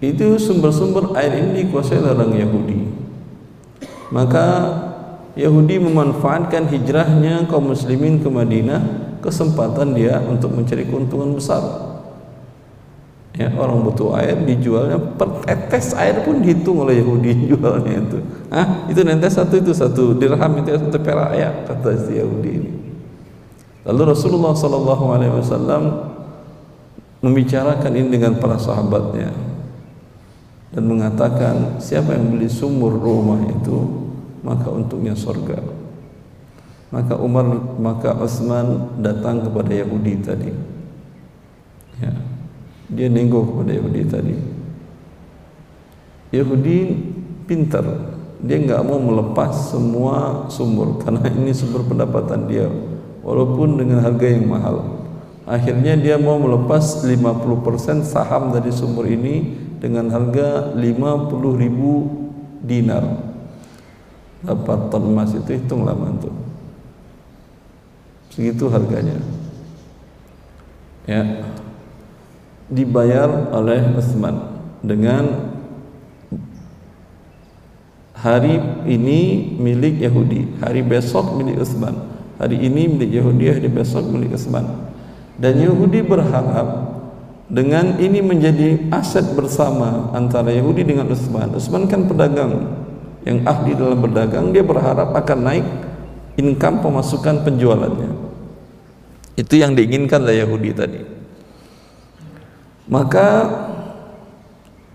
Itu 0.00 0.36
sumber-sumber 0.36 1.16
air 1.16 1.40
ini 1.40 1.64
dikuasai 1.64 2.04
oleh 2.04 2.12
orang 2.12 2.32
Yahudi. 2.36 2.78
Maka 4.12 4.46
Yahudi 5.38 5.80
memanfaatkan 5.80 6.68
hijrahnya 6.68 7.48
kaum 7.48 7.72
muslimin 7.72 8.20
ke 8.20 8.28
Madinah 8.28 8.82
kesempatan 9.24 9.96
dia 9.96 10.20
untuk 10.24 10.52
mencari 10.52 10.84
keuntungan 10.88 11.36
besar 11.36 11.89
ya 13.36 13.48
orang 13.54 13.86
butuh 13.86 14.18
air 14.18 14.38
dijualnya. 14.42 14.98
Per 14.98 15.46
tetes 15.46 15.94
air 15.94 16.22
pun 16.26 16.42
dihitung 16.42 16.82
oleh 16.82 16.98
Yahudi 16.98 17.30
jualnya 17.50 17.94
itu. 18.02 18.18
Ah 18.50 18.86
itu 18.90 19.00
nanti 19.06 19.30
satu 19.30 19.58
itu 19.58 19.70
satu 19.70 20.16
dirham 20.18 20.52
itu 20.58 20.74
satu 20.74 20.98
perak. 20.98 21.30
Ya 21.38 21.50
kata 21.66 21.94
si 21.98 22.18
Yahudi 22.18 22.50
ini. 22.50 22.70
Lalu 23.86 24.12
Rasulullah 24.12 24.52
Sallallahu 24.52 25.04
Alaihi 25.14 25.34
Wasallam 25.34 25.82
membicarakan 27.24 27.92
ini 27.96 28.08
dengan 28.12 28.36
para 28.36 28.56
sahabatnya 28.56 29.32
dan 30.70 30.84
mengatakan 30.86 31.80
siapa 31.82 32.16
yang 32.16 32.32
beli 32.32 32.48
sumur 32.48 32.94
rumah 32.96 33.40
itu 33.50 34.08
maka 34.40 34.72
untuknya 34.72 35.12
surga 35.12 35.60
maka 36.90 37.14
Umar 37.14 37.46
maka 37.78 38.18
Utsman 38.18 38.98
datang 38.98 39.46
kepada 39.46 39.70
Yahudi 39.70 40.14
tadi. 40.20 40.50
Ya 42.02 42.29
dia 42.90 43.06
nengok 43.06 43.54
kepada 43.54 43.72
Yahudi 43.74 44.02
tadi. 44.06 44.34
Yahudi 46.34 46.78
pintar. 47.46 47.86
Dia 48.40 48.56
enggak 48.56 48.82
mau 48.82 48.98
melepas 48.98 49.70
semua 49.70 50.48
sumur 50.48 50.96
karena 51.02 51.26
ini 51.30 51.54
sumber 51.54 51.86
pendapatan 51.86 52.50
dia. 52.50 52.66
Walaupun 53.20 53.78
dengan 53.78 54.02
harga 54.02 54.26
yang 54.26 54.48
mahal. 54.48 55.06
Akhirnya 55.44 55.98
dia 55.98 56.14
mau 56.16 56.38
melepas 56.38 57.02
50% 57.02 58.06
saham 58.06 58.54
dari 58.54 58.70
sumur 58.70 59.04
ini 59.08 59.56
dengan 59.82 60.06
harga 60.08 60.72
50 60.78 61.62
ribu 61.62 61.92
dinar. 62.62 63.02
Dapat 64.40 64.88
ton 64.88 65.04
emas 65.10 65.36
itu 65.36 65.52
hitung 65.52 65.84
lama 65.84 66.16
segitu 68.40 68.70
harganya. 68.72 69.18
Ya 71.04 71.44
dibayar 72.70 73.50
oleh 73.50 73.82
Utsman 73.98 74.62
dengan 74.80 75.52
hari 78.16 78.62
ini 78.86 79.52
milik 79.58 80.00
Yahudi 80.00 80.62
hari 80.62 80.80
besok 80.86 81.34
milik 81.34 81.60
Utsman 81.60 81.98
hari 82.38 82.56
ini 82.62 82.86
milik 82.86 83.10
Yahudi 83.10 83.44
hari 83.50 83.68
besok 83.68 84.06
milik 84.06 84.38
Utsman 84.38 84.64
dan 85.40 85.58
Yahudi 85.58 86.00
berharap 86.04 86.90
dengan 87.50 87.98
ini 87.98 88.22
menjadi 88.22 88.78
aset 88.94 89.34
bersama 89.34 90.14
antara 90.14 90.54
Yahudi 90.54 90.86
dengan 90.86 91.10
Utsman. 91.10 91.50
Utsman 91.50 91.90
kan 91.90 92.06
pedagang 92.06 92.78
yang 93.26 93.42
ahli 93.42 93.74
dalam 93.74 93.98
berdagang, 93.98 94.54
dia 94.54 94.62
berharap 94.62 95.12
akan 95.12 95.38
naik 95.42 95.66
income 96.38 96.78
pemasukan 96.80 97.42
penjualannya. 97.42 98.10
Itu 99.34 99.58
yang 99.58 99.74
diinginkan 99.74 100.22
oleh 100.22 100.46
Yahudi 100.46 100.70
tadi. 100.72 101.00
Maka 102.88 103.28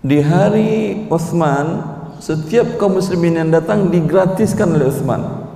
di 0.02 0.18
hari 0.22 1.04
Utsman 1.06 1.82
setiap 2.18 2.80
kaum 2.80 2.98
muslimin 2.98 3.38
yang 3.44 3.50
datang 3.52 3.92
digratiskan 3.92 4.74
oleh 4.74 4.88
Utsman. 4.88 5.46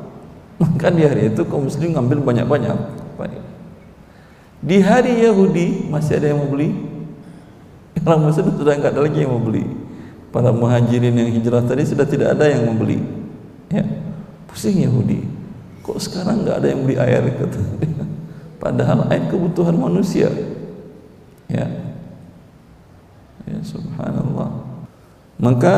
Maka 0.60 0.92
di 0.92 1.02
hari 1.02 1.32
itu 1.32 1.42
kaum 1.48 1.66
muslim 1.66 1.96
ngambil 1.96 2.20
banyak-banyak. 2.20 3.00
Di 4.60 4.76
hari 4.84 5.24
Yahudi 5.24 5.88
masih 5.88 6.20
ada 6.20 6.36
yang 6.36 6.44
mau 6.44 6.52
beli. 6.52 6.68
Orang 8.04 8.28
Muslim 8.28 8.52
sudah 8.56 8.76
enggak 8.76 8.92
ada 8.92 9.00
lagi 9.08 9.18
yang 9.24 9.32
mau 9.32 9.40
beli. 9.40 9.64
Para 10.30 10.52
muhajirin 10.52 11.16
yang 11.16 11.32
hijrah 11.32 11.64
tadi 11.64 11.82
sudah 11.88 12.04
tidak 12.04 12.36
ada 12.36 12.44
yang 12.48 12.68
membeli. 12.68 13.00
Ya. 13.72 13.84
Pusing 14.48 14.84
Yahudi. 14.84 15.24
Kok 15.80 15.96
sekarang 15.96 16.44
enggak 16.44 16.60
ada 16.60 16.66
yang 16.68 16.80
beli 16.84 16.96
air 17.00 17.24
kata 17.24 17.60
Padahal 18.60 19.08
air 19.08 19.24
kebutuhan 19.32 19.76
manusia. 19.80 20.28
Ya. 21.48 21.79
Subhanallah. 23.64 24.50
Maka 25.40 25.76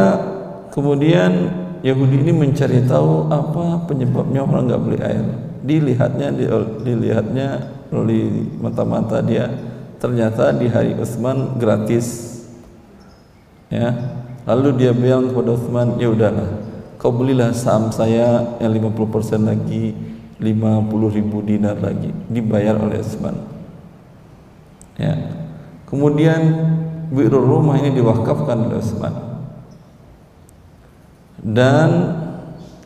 kemudian 0.74 1.50
Yahudi 1.82 2.22
ini 2.22 2.32
mencari 2.34 2.82
tahu 2.86 3.30
apa 3.30 3.86
penyebabnya 3.86 4.42
orang 4.42 4.70
enggak 4.70 4.82
beli 4.82 4.98
air. 5.02 5.26
Dilihatnya 5.62 6.28
dilihatnya 6.82 7.48
melalui 7.90 8.50
mata-mata 8.58 9.22
dia. 9.22 9.50
Ternyata 10.02 10.50
di 10.54 10.66
hari 10.66 10.98
Utsman 10.98 11.58
gratis. 11.58 12.38
Ya. 13.70 13.94
Lalu 14.42 14.82
dia 14.82 14.90
bilang 14.90 15.30
kepada 15.30 15.54
Utsman 15.54 15.98
ya 16.02 16.10
udahlah 16.10 16.72
kau 17.02 17.10
belilah 17.10 17.50
saham 17.50 17.90
saya 17.90 18.54
yang 18.62 18.70
50% 18.78 19.42
lagi 19.42 19.90
50 20.38 21.18
ribu 21.18 21.42
dinar 21.42 21.74
lagi. 21.82 22.14
Dibayar 22.30 22.78
oleh 22.78 23.02
Utsman. 23.02 23.42
Ya. 24.94 25.18
Kemudian 25.90 26.40
biru 27.12 27.44
rumah 27.44 27.77
ini 27.77 27.92
diwakafkan 27.92 28.72
oleh 28.72 28.81
Utsman. 28.81 29.14
Dan 31.42 31.90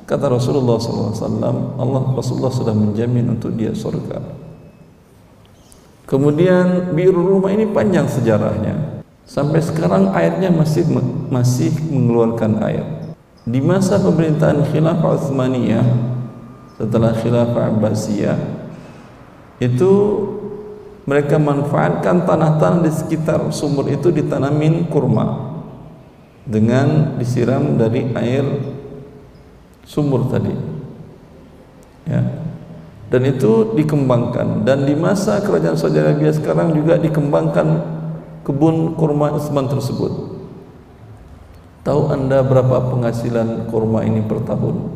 kata 0.03 0.27
Rasulullah 0.33 0.83
SAW 0.83 1.15
Allah 1.79 2.03
Rasulullah 2.17 2.51
sudah 2.51 2.75
menjamin 2.75 3.39
untuk 3.39 3.55
dia 3.55 3.71
surga. 3.71 4.19
Kemudian 6.07 6.95
biru 6.95 7.23
rumah 7.23 7.55
ini 7.55 7.71
panjang 7.71 8.11
sejarahnya. 8.11 9.03
Sampai 9.27 9.59
sekarang 9.59 10.15
airnya 10.15 10.55
masih 10.55 10.87
masih 11.31 11.75
mengeluarkan 11.91 12.63
air. 12.63 12.87
Di 13.47 13.59
masa 13.63 13.99
pemerintahan 14.03 14.63
khilafah 14.71 15.19
Utsmaniyah 15.19 15.87
setelah 16.79 17.15
khilafah 17.15 17.75
Abbasiyah 17.75 18.39
itu 19.59 19.93
mereka 21.07 21.39
manfaatkan 21.39 22.27
tanah-tanah 22.27 22.83
di 22.83 22.91
sekitar 22.91 23.41
sumur 23.55 23.87
itu 23.89 24.11
ditanamin 24.11 24.91
kurma 24.91 25.57
dengan 26.43 27.19
disiram 27.19 27.79
dari 27.79 28.11
air 28.13 28.45
sumur 29.87 30.27
tadi 30.29 30.55
ya 32.11 32.23
dan 33.07 33.23
itu 33.23 33.75
dikembangkan 33.79 34.67
dan 34.67 34.83
di 34.83 34.99
masa 34.99 35.39
kerajaan 35.39 35.79
Saudi 35.79 36.03
Arabia 36.03 36.35
sekarang 36.35 36.75
juga 36.75 36.99
dikembangkan 36.99 37.97
kebun 38.47 38.95
kurma 38.95 39.35
Utsman 39.35 39.67
tersebut. 39.67 40.39
Tahu 41.83 42.11
anda 42.11 42.43
berapa 42.47 42.95
penghasilan 42.95 43.71
kurma 43.71 44.03
ini 44.07 44.23
per 44.23 44.43
tahun? 44.47 44.91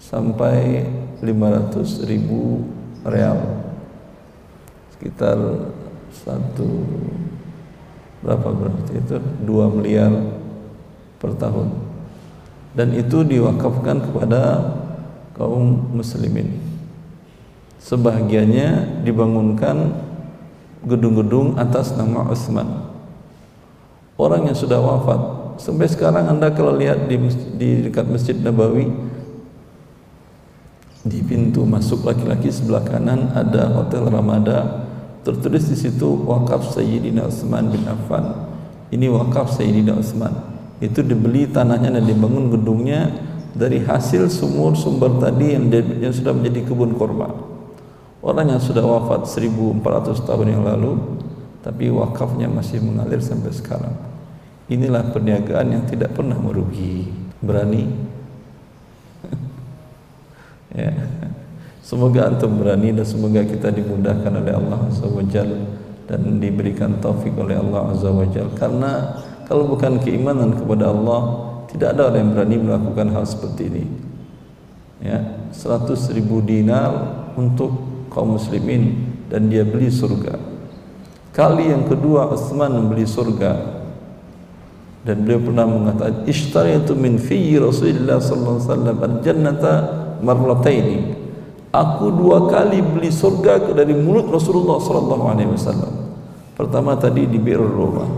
Sampai 0.00 0.84
500 1.20 2.08
ribu 2.08 2.64
real. 3.04 3.67
Sekitar 4.98 5.38
satu 6.10 6.66
berapa 8.18 8.50
berarti 8.50 8.98
itu? 8.98 9.14
2 9.46 9.74
miliar 9.78 10.10
per 11.22 11.38
tahun. 11.38 11.70
Dan 12.74 12.98
itu 12.98 13.22
diwakafkan 13.22 14.10
kepada 14.10 14.74
kaum 15.38 15.94
muslimin. 15.94 16.58
Sebahagiannya 17.78 19.06
dibangunkan 19.06 19.94
gedung-gedung 20.82 21.54
atas 21.62 21.94
nama 21.94 22.26
Utsman. 22.26 22.90
Orang 24.18 24.50
yang 24.50 24.58
sudah 24.58 24.82
wafat 24.82 25.20
sampai 25.62 25.86
sekarang 25.86 26.26
Anda 26.26 26.50
kalau 26.50 26.74
lihat 26.74 27.06
di, 27.06 27.22
di 27.54 27.86
dekat 27.86 28.10
Masjid 28.10 28.34
Nabawi 28.34 28.90
di 31.06 31.22
pintu 31.22 31.62
masuk 31.62 32.02
laki-laki 32.02 32.50
sebelah 32.50 32.82
kanan 32.82 33.30
ada 33.32 33.70
Hotel 33.70 34.10
Ramada 34.10 34.87
tertulis 35.22 35.66
di 35.66 35.76
situ 35.76 36.06
wakaf 36.26 36.74
Sayyidina 36.74 37.26
Utsman 37.26 37.70
bin 37.70 37.84
Affan. 37.86 38.48
Ini 38.88 39.10
wakaf 39.12 39.54
Sayyidina 39.54 39.98
Utsman. 39.98 40.32
Itu 40.78 41.02
dibeli 41.02 41.50
tanahnya 41.50 41.98
dan 41.98 42.04
dibangun 42.06 42.54
gedungnya 42.54 43.10
dari 43.54 43.82
hasil 43.82 44.30
sumur 44.30 44.78
sumber 44.78 45.18
tadi 45.18 45.58
yang, 45.58 45.66
yang 45.98 46.14
sudah 46.14 46.30
menjadi 46.30 46.70
kebun 46.70 46.94
korma. 46.94 47.34
Orang 48.22 48.50
yang 48.50 48.62
sudah 48.62 48.82
wafat 48.82 49.30
1400 49.30 50.26
tahun 50.26 50.46
yang 50.54 50.62
lalu 50.66 50.98
tapi 51.62 51.90
wakafnya 51.90 52.46
masih 52.46 52.80
mengalir 52.82 53.18
sampai 53.18 53.50
sekarang. 53.50 53.94
Inilah 54.70 55.10
perniagaan 55.10 55.68
yang 55.74 55.84
tidak 55.88 56.14
pernah 56.14 56.38
merugi. 56.38 57.08
Berani? 57.42 57.88
ya. 60.78 60.92
Semoga 61.88 62.28
antum 62.28 62.60
berani 62.60 62.92
dan 62.92 63.08
semoga 63.08 63.40
kita 63.48 63.72
dimudahkan 63.72 64.28
oleh 64.28 64.52
Allah 64.52 64.92
Azza 64.92 65.08
wa 65.08 65.24
dan 66.04 66.20
diberikan 66.36 67.00
taufik 67.00 67.32
oleh 67.40 67.56
Allah 67.56 67.96
Azza 67.96 68.12
wa 68.12 68.28
Karena 68.28 69.16
kalau 69.48 69.72
bukan 69.72 69.96
keimanan 70.04 70.52
kepada 70.52 70.92
Allah, 70.92 71.20
tidak 71.72 71.96
ada 71.96 72.12
orang 72.12 72.20
yang 72.20 72.30
berani 72.36 72.56
melakukan 72.60 73.08
hal 73.08 73.24
seperti 73.24 73.72
ini. 73.72 73.84
Ya, 75.00 75.48
100 75.48 76.12
ribu 76.12 76.44
dinar 76.44 76.92
untuk 77.40 77.72
kaum 78.12 78.36
muslimin 78.36 79.08
dan 79.32 79.48
dia 79.48 79.64
beli 79.64 79.88
surga. 79.88 80.36
Kali 81.32 81.72
yang 81.72 81.88
kedua 81.88 82.28
Utsman 82.28 82.68
membeli 82.68 83.08
surga. 83.08 83.80
Dan 85.08 85.24
beliau 85.24 85.40
pernah 85.40 85.64
mengatakan 85.64 86.28
ishtaraitu 86.28 86.92
min 86.92 87.16
fi 87.16 87.56
Rasulullah 87.56 88.20
sallallahu 88.20 88.60
alaihi 88.60 88.68
wasallam 88.68 88.96
al-jannata 89.00 89.72
marrataini. 90.20 91.27
Aku 91.78 92.10
dua 92.10 92.50
kali 92.50 92.82
beli 92.82 93.06
surga 93.06 93.70
dari 93.70 93.94
mulut 93.94 94.26
Rasulullah 94.34 94.82
sallallahu 94.82 95.24
alaihi 95.30 95.50
wasallam. 95.54 96.10
Pertama 96.58 96.98
tadi 96.98 97.30
di 97.30 97.38
Bi'rul 97.38 97.70
Rumah. 97.70 98.10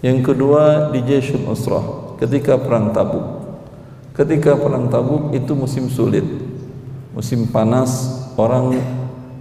Yang 0.00 0.32
kedua 0.32 0.88
di 0.88 1.04
Jaisul 1.04 1.44
Usrah 1.44 2.16
ketika 2.16 2.56
perang 2.56 2.96
Tabuk. 2.96 3.44
Ketika 4.16 4.56
perang 4.56 4.88
Tabuk 4.88 5.36
itu 5.36 5.52
musim 5.52 5.92
sulit. 5.92 6.24
Musim 7.12 7.48
panas, 7.52 8.24
orang 8.40 8.76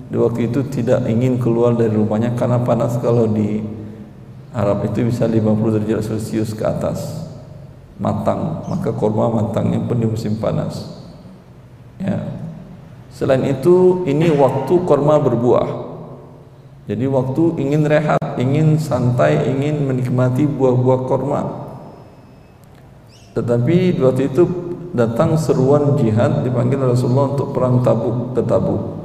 di 0.08 0.16
waktu 0.16 0.52
itu 0.52 0.64
tidak 0.72 1.08
ingin 1.12 1.40
keluar 1.40 1.76
dari 1.76 1.92
rumahnya 1.92 2.36
karena 2.40 2.60
panas 2.64 2.96
kalau 3.00 3.28
di 3.28 3.64
Arab 4.56 4.88
itu 4.88 5.12
bisa 5.12 5.28
50 5.28 5.44
derajat 5.76 6.08
Celcius 6.08 6.56
ke 6.56 6.64
atas 6.64 7.28
matang 8.00 8.64
maka 8.72 8.96
korma 8.96 9.28
matangnya 9.28 9.84
pun 9.84 10.00
di 10.00 10.08
musim 10.08 10.40
panas 10.40 10.95
selain 13.16 13.48
itu 13.48 14.04
ini 14.04 14.28
waktu 14.36 14.84
korma 14.84 15.16
berbuah 15.24 15.68
jadi 16.86 17.08
waktu 17.08 17.58
ingin 17.64 17.88
rehat 17.88 18.20
ingin 18.36 18.76
santai 18.76 19.48
ingin 19.48 19.88
menikmati 19.88 20.44
buah-buah 20.44 21.00
korma 21.08 21.42
tetapi 23.32 23.96
waktu 24.04 24.36
itu 24.36 24.44
datang 24.92 25.40
seruan 25.40 25.96
jihad 25.96 26.44
dipanggil 26.44 26.84
Rasulullah 26.84 27.36
untuk 27.36 27.56
perang 27.56 27.80
tabuk 27.80 28.36
ke 28.36 28.44
tabuk 28.44 28.96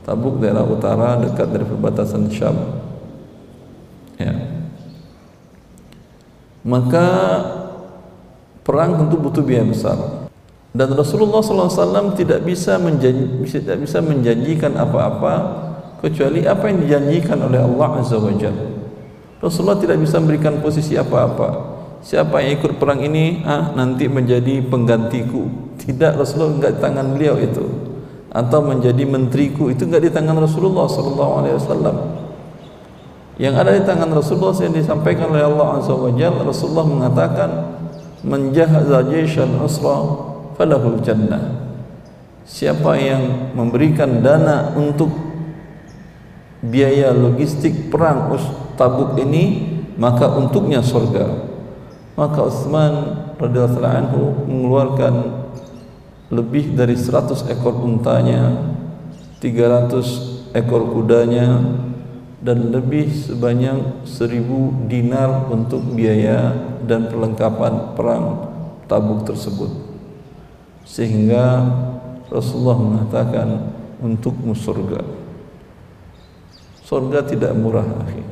Tabuk 0.00 0.40
daerah 0.40 0.64
utara 0.64 1.20
dekat 1.20 1.52
dari 1.52 1.62
perbatasan 1.62 2.32
Syam. 2.32 2.56
Ya. 4.16 4.32
Maka 6.64 7.06
perang 8.64 8.96
tentu 8.96 9.20
butuh 9.20 9.44
biaya 9.44 9.64
besar. 9.64 10.19
Dan 10.70 10.94
Rasulullah 10.94 11.42
SAW 11.42 12.14
tidak 12.14 12.46
bisa 12.46 12.78
menjanji, 12.78 13.42
tidak 13.50 13.82
bisa 13.82 13.98
menjanjikan 13.98 14.78
apa-apa 14.78 15.34
kecuali 15.98 16.46
apa 16.46 16.70
yang 16.70 16.78
dijanjikan 16.86 17.42
oleh 17.42 17.58
Allah 17.58 17.90
Azza 17.98 18.22
wa. 18.22 18.30
Rasulullah 19.42 19.80
tidak 19.82 19.98
bisa 19.98 20.22
memberikan 20.22 20.62
posisi 20.62 20.94
apa-apa. 20.94 21.78
Siapa 22.00 22.40
yang 22.40 22.62
ikut 22.62 22.80
perang 22.80 23.02
ini 23.02 23.42
ah 23.44 23.74
nanti 23.74 24.06
menjadi 24.06 24.62
penggantiku. 24.64 25.74
Tidak 25.80 26.16
Rasulullah 26.16 26.54
enggak 26.56 26.74
tangan 26.78 27.18
beliau 27.18 27.36
itu 27.36 27.66
atau 28.30 28.62
menjadi 28.62 29.02
menteriku 29.02 29.74
itu 29.74 29.90
enggak 29.90 30.06
di 30.06 30.10
tangan 30.14 30.38
Rasulullah 30.38 30.86
wasallam. 30.86 31.96
Yang 33.40 33.54
ada 33.58 33.70
di 33.74 33.82
tangan 33.82 34.10
Rasulullah 34.12 34.54
yang 34.60 34.76
disampaikan 34.76 35.34
oleh 35.34 35.42
Allah 35.42 35.82
Azza 35.82 35.96
wa 35.98 36.12
Rasulullah 36.46 36.86
mengatakan 36.86 37.50
man 38.22 38.52
jahaza 38.54 39.02
jayshan 39.08 39.58
usra 39.58 40.29
falahul 40.60 41.00
jannah. 41.00 41.72
Siapa 42.44 42.92
yang 43.00 43.56
memberikan 43.56 44.20
dana 44.20 44.76
untuk 44.76 45.08
biaya 46.60 47.16
logistik 47.16 47.88
perang 47.88 48.28
Tabuk 48.76 49.16
ini 49.16 49.76
maka 49.96 50.28
untuknya 50.36 50.84
surga. 50.84 51.48
Maka 52.12 52.44
Utsman 52.44 52.92
radhiyallahu 53.40 53.88
anhu 53.88 54.24
mengeluarkan 54.44 55.14
lebih 56.28 56.76
dari 56.76 56.96
100 56.96 57.48
ekor 57.48 57.80
untanya 57.80 58.52
300 59.40 60.52
ekor 60.52 60.92
kudanya 60.92 61.60
dan 62.44 62.72
lebih 62.72 63.08
sebanyak 63.08 64.04
1000 64.04 64.88
dinar 64.88 65.48
untuk 65.48 65.84
biaya 65.96 66.52
dan 66.84 67.08
perlengkapan 67.08 67.96
perang 67.96 68.24
tabuk 68.88 69.28
tersebut 69.28 69.89
sehingga 70.86 71.64
Rasulullah 72.28 72.78
mengatakan 72.78 73.48
untukmu 74.00 74.54
surga. 74.54 75.02
Surga 76.84 77.22
tidak 77.22 77.54
murah 77.54 77.86
akhir 77.86 78.30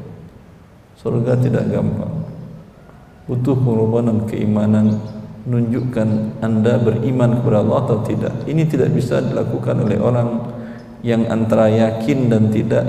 surga 0.98 1.38
tidak 1.38 1.64
gampang. 1.70 2.26
Butuh 3.30 3.54
pengorbanan 3.54 4.26
keimanan 4.26 4.98
menunjukkan 5.46 6.42
anda 6.42 6.80
beriman 6.80 7.40
kepada 7.40 7.62
Allah 7.62 7.78
atau 7.86 7.98
tidak. 8.04 8.34
Ini 8.44 8.66
tidak 8.66 8.90
bisa 8.92 9.22
dilakukan 9.22 9.84
oleh 9.84 9.98
orang 10.00 10.28
yang 11.06 11.28
antara 11.30 11.70
yakin 11.70 12.28
dan 12.28 12.50
tidak. 12.50 12.84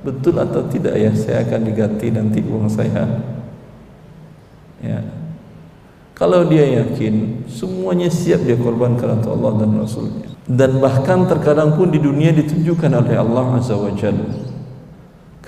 Betul 0.00 0.40
atau 0.40 0.64
tidak 0.64 0.96
ya 0.96 1.12
saya 1.12 1.44
akan 1.44 1.60
diganti 1.66 2.08
nanti 2.08 2.40
uang 2.40 2.68
saya. 2.72 3.04
Ya 4.80 5.19
kalau 6.20 6.44
dia 6.44 6.84
yakin 6.84 7.48
semuanya 7.48 8.12
siap 8.12 8.44
dia 8.44 8.60
korbankan 8.60 9.24
untuk 9.24 9.40
Allah 9.40 9.64
dan 9.64 9.70
Rasulnya. 9.80 10.28
Dan 10.44 10.76
bahkan 10.84 11.24
terkadang 11.24 11.80
pun 11.80 11.88
di 11.88 11.96
dunia 11.96 12.36
ditunjukkan 12.36 12.92
oleh 12.92 13.16
Allah 13.16 13.56
Azza 13.56 13.72
wa 13.72 13.88
Jalla 13.96 14.50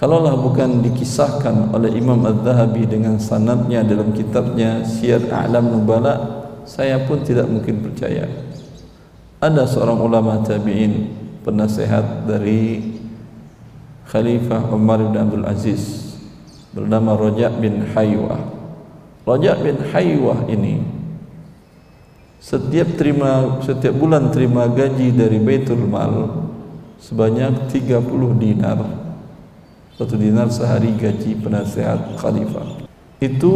kalaulah 0.02 0.34
bukan 0.34 0.82
dikisahkan 0.82 1.70
oleh 1.70 1.94
Imam 1.94 2.18
Al-Zahabi 2.26 2.90
dengan 2.90 3.22
sanadnya 3.22 3.86
dalam 3.86 4.10
kitabnya 4.10 4.82
Syiar 4.82 5.30
A'lam 5.30 5.70
Nubala 5.70 6.42
saya 6.66 7.06
pun 7.06 7.22
tidak 7.22 7.46
mungkin 7.46 7.86
percaya. 7.86 8.26
Ada 9.38 9.62
seorang 9.62 10.02
ulama 10.02 10.42
tabi'in 10.42 11.06
penasehat 11.46 12.26
dari 12.26 12.98
Khalifah 14.10 14.74
Umar 14.74 15.06
bin 15.06 15.22
Abdul 15.22 15.46
Aziz 15.46 16.18
bernama 16.74 17.14
Raja' 17.14 17.54
bin 17.62 17.86
Haywah 17.94 18.51
Raja 19.22 19.54
bin 19.54 19.78
Haywah 19.94 20.50
ini 20.50 20.82
setiap 22.42 22.98
terima 22.98 23.62
setiap 23.62 23.94
bulan 23.94 24.34
terima 24.34 24.66
gaji 24.66 25.14
dari 25.14 25.38
Baitul 25.38 25.86
Mal 25.86 26.42
sebanyak 26.98 27.70
30 27.70 28.02
dinar. 28.42 28.82
Satu 29.94 30.18
dinar 30.18 30.50
sehari 30.50 30.90
gaji 30.98 31.38
penasehat 31.38 32.18
khalifah. 32.18 32.82
Itu 33.22 33.54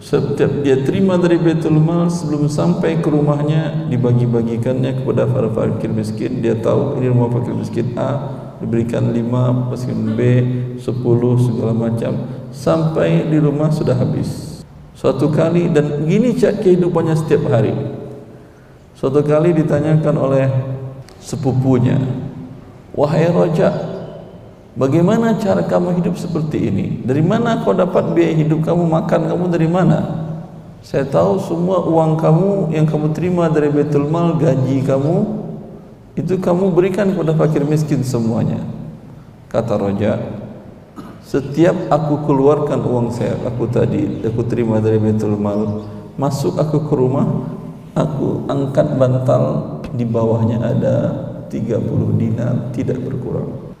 setiap 0.00 0.64
dia 0.64 0.80
terima 0.80 1.20
dari 1.20 1.36
Baitul 1.36 1.76
Mal 1.76 2.08
sebelum 2.08 2.48
sampai 2.48 3.04
ke 3.04 3.12
rumahnya 3.12 3.92
dibagi-bagikannya 3.92 5.04
kepada 5.04 5.28
para 5.28 5.52
fakir 5.52 5.92
miskin. 5.92 6.40
Dia 6.40 6.56
tahu 6.56 6.96
ini 6.96 7.12
rumah 7.12 7.28
fakir 7.28 7.52
miskin 7.52 7.92
A 8.00 8.40
diberikan 8.64 9.12
5, 9.12 9.68
miskin 9.68 10.16
B 10.16 10.20
10 10.80 11.44
segala 11.44 11.76
macam 11.76 12.12
sampai 12.56 13.28
di 13.28 13.36
rumah 13.36 13.68
sudah 13.68 14.00
habis. 14.00 14.51
Suatu 15.02 15.34
kali 15.34 15.66
dan 15.66 16.06
gini 16.06 16.30
kehidupannya 16.38 17.18
setiap 17.18 17.50
hari. 17.50 17.74
Suatu 18.94 19.18
kali 19.18 19.50
ditanyakan 19.50 20.14
oleh 20.14 20.46
sepupunya, 21.18 21.98
"Wahai 22.94 23.26
raja, 23.34 23.74
bagaimana 24.78 25.34
cara 25.42 25.66
kamu 25.66 25.98
hidup 25.98 26.14
seperti 26.14 26.70
ini? 26.70 26.86
Dari 27.02 27.18
mana 27.18 27.66
kau 27.66 27.74
dapat 27.74 28.14
biaya 28.14 28.46
hidup 28.46 28.62
kamu, 28.62 28.86
makan 28.86 29.26
kamu 29.26 29.44
dari 29.50 29.66
mana?" 29.66 29.98
Saya 30.86 31.02
tahu 31.02 31.42
semua 31.50 31.82
uang 31.82 32.14
kamu 32.22 32.70
yang 32.70 32.86
kamu 32.86 33.10
terima 33.10 33.50
dari 33.50 33.74
Baitul 33.74 34.06
Mal, 34.06 34.38
gaji 34.38 34.86
kamu 34.86 35.16
itu 36.14 36.38
kamu 36.38 36.70
berikan 36.70 37.10
kepada 37.10 37.34
fakir 37.34 37.66
miskin 37.66 38.06
semuanya. 38.06 38.62
Kata 39.50 39.82
raja, 39.82 40.41
Setiap 41.22 41.88
aku 41.88 42.26
keluarkan 42.28 42.82
uang 42.82 43.08
saya, 43.14 43.38
aku 43.46 43.70
tadi, 43.70 44.20
aku 44.26 44.42
terima 44.44 44.82
dari 44.82 44.98
Baitul 44.98 45.38
Mal, 45.38 45.86
masuk 46.18 46.58
aku 46.58 46.90
ke 46.90 46.94
rumah, 46.98 47.24
aku 47.94 48.44
angkat 48.50 48.98
bantal, 48.98 49.78
di 49.92 50.04
bawahnya 50.08 50.58
ada 50.60 50.96
30 51.48 52.20
dinar, 52.20 52.72
tidak 52.72 52.98
berkurang. 53.00 53.72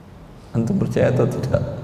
Antum 0.52 0.76
percaya 0.76 1.08
atau 1.08 1.24
tidak? 1.24 1.82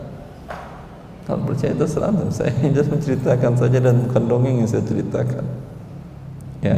Kalau 1.25 1.45
percaya 1.45 1.77
itu 1.77 1.85
selalu 1.85 2.33
saya 2.33 2.53
hanya 2.65 2.85
menceritakan 2.85 3.53
saja 3.57 3.79
dan 3.81 4.09
bukan 4.09 4.23
dongeng 4.25 4.65
yang 4.65 4.69
saya 4.69 4.85
ceritakan. 4.85 5.45
Ya. 6.65 6.77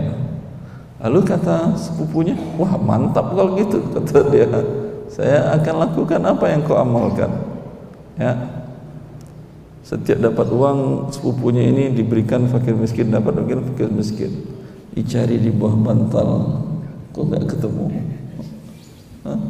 Lalu 1.01 1.21
kata 1.25 1.79
sepupunya, 1.79 2.35
wah 2.59 2.75
mantap 2.77 3.33
kalau 3.33 3.55
gitu 3.55 3.79
kata 3.95 4.19
dia. 4.31 4.51
Saya 5.11 5.55
akan 5.59 5.75
lakukan 5.87 6.21
apa 6.23 6.45
yang 6.51 6.61
kau 6.63 6.79
amalkan. 6.79 7.31
Ya, 8.19 8.37
setiap 9.91 10.23
dapat 10.23 10.47
uang 10.55 11.11
sepupunya 11.11 11.67
ini 11.67 11.91
diberikan 11.91 12.47
fakir 12.47 12.79
miskin 12.79 13.11
dapat 13.11 13.43
fakir 13.43 13.59
fakir 13.59 13.91
miskin. 13.91 14.33
Dicari 14.95 15.35
di 15.43 15.51
bawah 15.51 15.75
bantal 15.75 16.29
kok 17.11 17.27
nggak 17.27 17.45
ketemu? 17.51 17.87
Hah? 19.27 19.41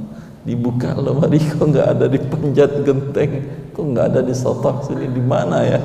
dibuka 0.41 0.97
lemari 0.97 1.37
kok 1.53 1.61
nggak 1.61 1.89
ada 1.93 2.09
di 2.09 2.17
panjat 2.17 2.73
genteng? 2.81 3.33
Kok 3.77 3.85
nggak 3.93 4.07
ada 4.17 4.21
di 4.25 4.33
sotok 4.33 4.89
sini 4.89 5.13
di 5.13 5.21
mana 5.21 5.61
ya? 5.61 5.81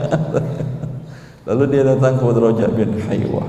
Lalu 1.51 1.63
dia 1.75 1.83
datang 1.83 2.15
kepada 2.15 2.39
Roja 2.39 2.71
bin 2.71 2.95
Haywah 2.95 3.47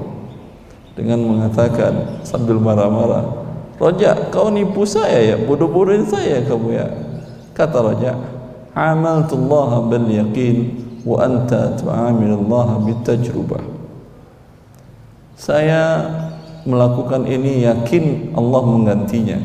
dengan 0.98 1.22
mengatakan 1.22 2.24
sambil 2.24 2.56
marah-marah 2.56 3.24
Roja 3.78 4.32
kau 4.34 4.50
nipu 4.50 4.82
saya 4.82 5.22
ya? 5.22 5.36
Bodoh-bodohin 5.38 6.02
saya 6.02 6.42
kamu 6.42 6.68
ya? 6.74 6.90
Kata 7.54 7.78
Roja 7.78 8.18
amaltullah 8.74 9.86
bil 9.86 10.10
yaqin 10.10 10.85
wa 11.06 11.16
anta 11.22 11.78
tu'amilullah 11.78 12.82
bitajrubah. 12.82 13.62
Saya 15.38 16.02
melakukan 16.66 17.30
ini 17.30 17.62
yakin 17.62 18.34
Allah 18.34 18.62
menggantinya. 18.66 19.38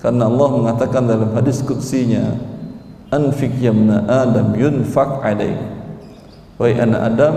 Karena 0.00 0.32
Allah 0.32 0.48
mengatakan 0.56 1.04
dalam 1.04 1.30
hadis 1.36 1.60
qudsinya 1.60 2.40
anfik 3.12 3.52
yamna 3.60 4.06
adam 4.08 4.56
yunfak 4.56 5.20
alaik 5.24 5.56
wahai 6.56 6.76
anak 6.80 7.00
Adam 7.12 7.34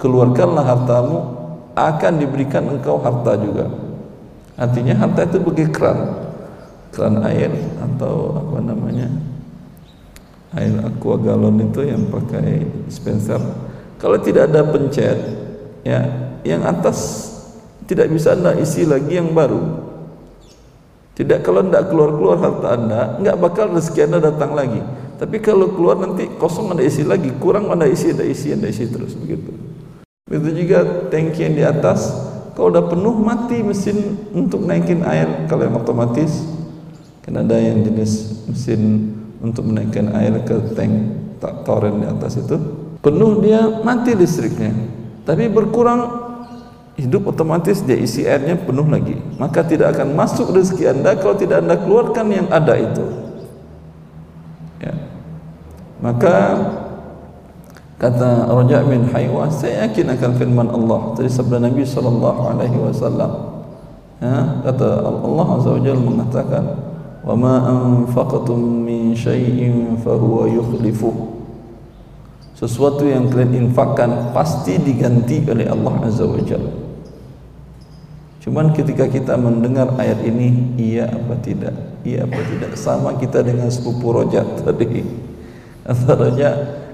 keluarkanlah 0.00 0.64
hartamu 0.64 1.18
akan 1.76 2.12
diberikan 2.16 2.64
engkau 2.64 2.96
harta 3.00 3.36
juga. 3.36 3.68
Artinya 4.56 4.96
harta 4.96 5.28
itu 5.28 5.36
bagi 5.44 5.68
keran 5.68 6.16
keran 6.96 7.20
air 7.28 7.52
atau 7.76 8.40
apa 8.40 8.58
namanya 8.64 9.12
air 10.54 10.76
aqua 10.84 11.18
galon 11.18 11.58
itu 11.58 11.82
yang 11.82 12.06
pakai 12.06 12.62
dispenser 12.86 13.42
kalau 13.96 14.20
tidak 14.20 14.52
ada 14.52 14.62
pencet 14.62 15.18
ya 15.82 16.04
yang 16.46 16.62
atas 16.62 17.32
tidak 17.86 18.10
bisa 18.10 18.34
anda 18.34 18.50
isi 18.58 18.82
lagi 18.82 19.14
yang 19.14 19.30
baru. 19.30 19.86
Tidak 21.16 21.40
kalau 21.40 21.64
tidak 21.64 21.88
keluar-keluar 21.88 22.36
harta 22.36 22.68
anda 22.76 23.00
nggak 23.22 23.36
bakal 23.40 23.72
rezeki 23.72 24.10
anda 24.10 24.18
datang 24.20 24.52
lagi. 24.52 24.82
Tapi 25.16 25.40
kalau 25.40 25.72
keluar 25.72 25.96
nanti 25.96 26.28
kosong 26.36 26.76
anda 26.76 26.84
isi 26.84 27.06
lagi. 27.06 27.32
Kurang 27.40 27.72
anda 27.72 27.88
isi 27.88 28.12
anda 28.12 28.26
isi 28.26 28.52
anda 28.52 28.68
isi 28.68 28.90
terus 28.90 29.16
begitu. 29.16 29.54
Begitu 30.28 30.66
juga 30.66 31.08
tangki 31.08 31.40
yang 31.46 31.54
di 31.56 31.64
atas. 31.64 32.10
Kalau 32.52 32.68
udah 32.74 32.84
penuh 32.84 33.16
mati 33.16 33.62
mesin 33.64 34.28
untuk 34.34 34.66
naikin 34.66 35.06
air. 35.06 35.48
Kalau 35.48 35.64
yang 35.64 35.78
otomatis 35.78 36.42
kan 37.24 37.38
ada 37.38 37.56
yang 37.56 37.80
jenis 37.86 38.44
mesin 38.50 39.14
untuk 39.40 39.68
menaikkan 39.68 40.12
air 40.16 40.40
ke 40.44 40.72
tank 40.72 40.92
toren 41.64 42.00
di 42.02 42.06
atas 42.08 42.40
itu. 42.40 42.56
Penuh 43.00 43.38
dia 43.44 43.82
mati 43.84 44.16
listriknya. 44.16 44.72
Tapi 45.26 45.50
berkurang 45.50 46.26
hidup 46.96 47.28
otomatis 47.28 47.84
dia 47.84 47.96
isi 47.96 48.24
airnya 48.24 48.56
penuh 48.56 48.88
lagi. 48.88 49.20
Maka 49.36 49.62
tidak 49.62 49.96
akan 49.96 50.16
masuk 50.16 50.50
rezeki 50.56 50.96
anda 50.96 51.14
kalau 51.14 51.36
tidak 51.36 51.60
anda 51.62 51.76
keluarkan 51.76 52.26
yang 52.32 52.46
ada 52.48 52.74
itu. 52.76 53.04
Ya. 54.76 54.92
maka 56.04 56.36
kata 57.96 58.52
Raja 58.52 58.84
bin 58.84 59.08
Haywa 59.08 59.48
saya 59.48 59.88
yakin 59.88 60.12
akan 60.12 60.30
firman 60.36 60.68
Allah 60.68 61.16
dari 61.16 61.32
sabda 61.32 61.64
Nabi 61.64 61.80
sallallahu 61.80 62.40
alaihi 62.52 62.76
wasallam. 62.76 63.32
Ya 64.20 64.60
kata 64.64 65.00
Allah 65.04 65.46
azza 65.56 65.70
wajalla 65.76 66.02
mengatakan 66.04 66.64
وما 67.25 67.55
أنفقتم 67.69 68.59
من 68.59 69.13
شيء 69.15 69.59
فهو 70.05 70.35
يخلفه 70.45 71.15
sesuatu 72.61 73.09
yang 73.09 73.25
kalian 73.25 73.73
infakkan 73.73 74.29
pasti 74.37 74.77
diganti 74.77 75.41
oleh 75.49 75.65
Allah 75.65 75.97
Azza 76.05 76.29
wa 76.29 76.37
Jalla 76.45 76.69
cuman 78.45 78.69
ketika 78.77 79.09
kita 79.09 79.33
mendengar 79.33 79.97
ayat 79.97 80.21
ini 80.21 80.77
iya 80.77 81.09
apa 81.09 81.41
tidak 81.41 81.73
iya 82.05 82.21
apa 82.29 82.37
tidak 82.37 82.77
sama 82.77 83.17
kita 83.17 83.41
dengan 83.41 83.65
sepupu 83.73 84.13
rojat 84.13 84.45
tadi 84.61 85.01
antaranya 85.89 86.49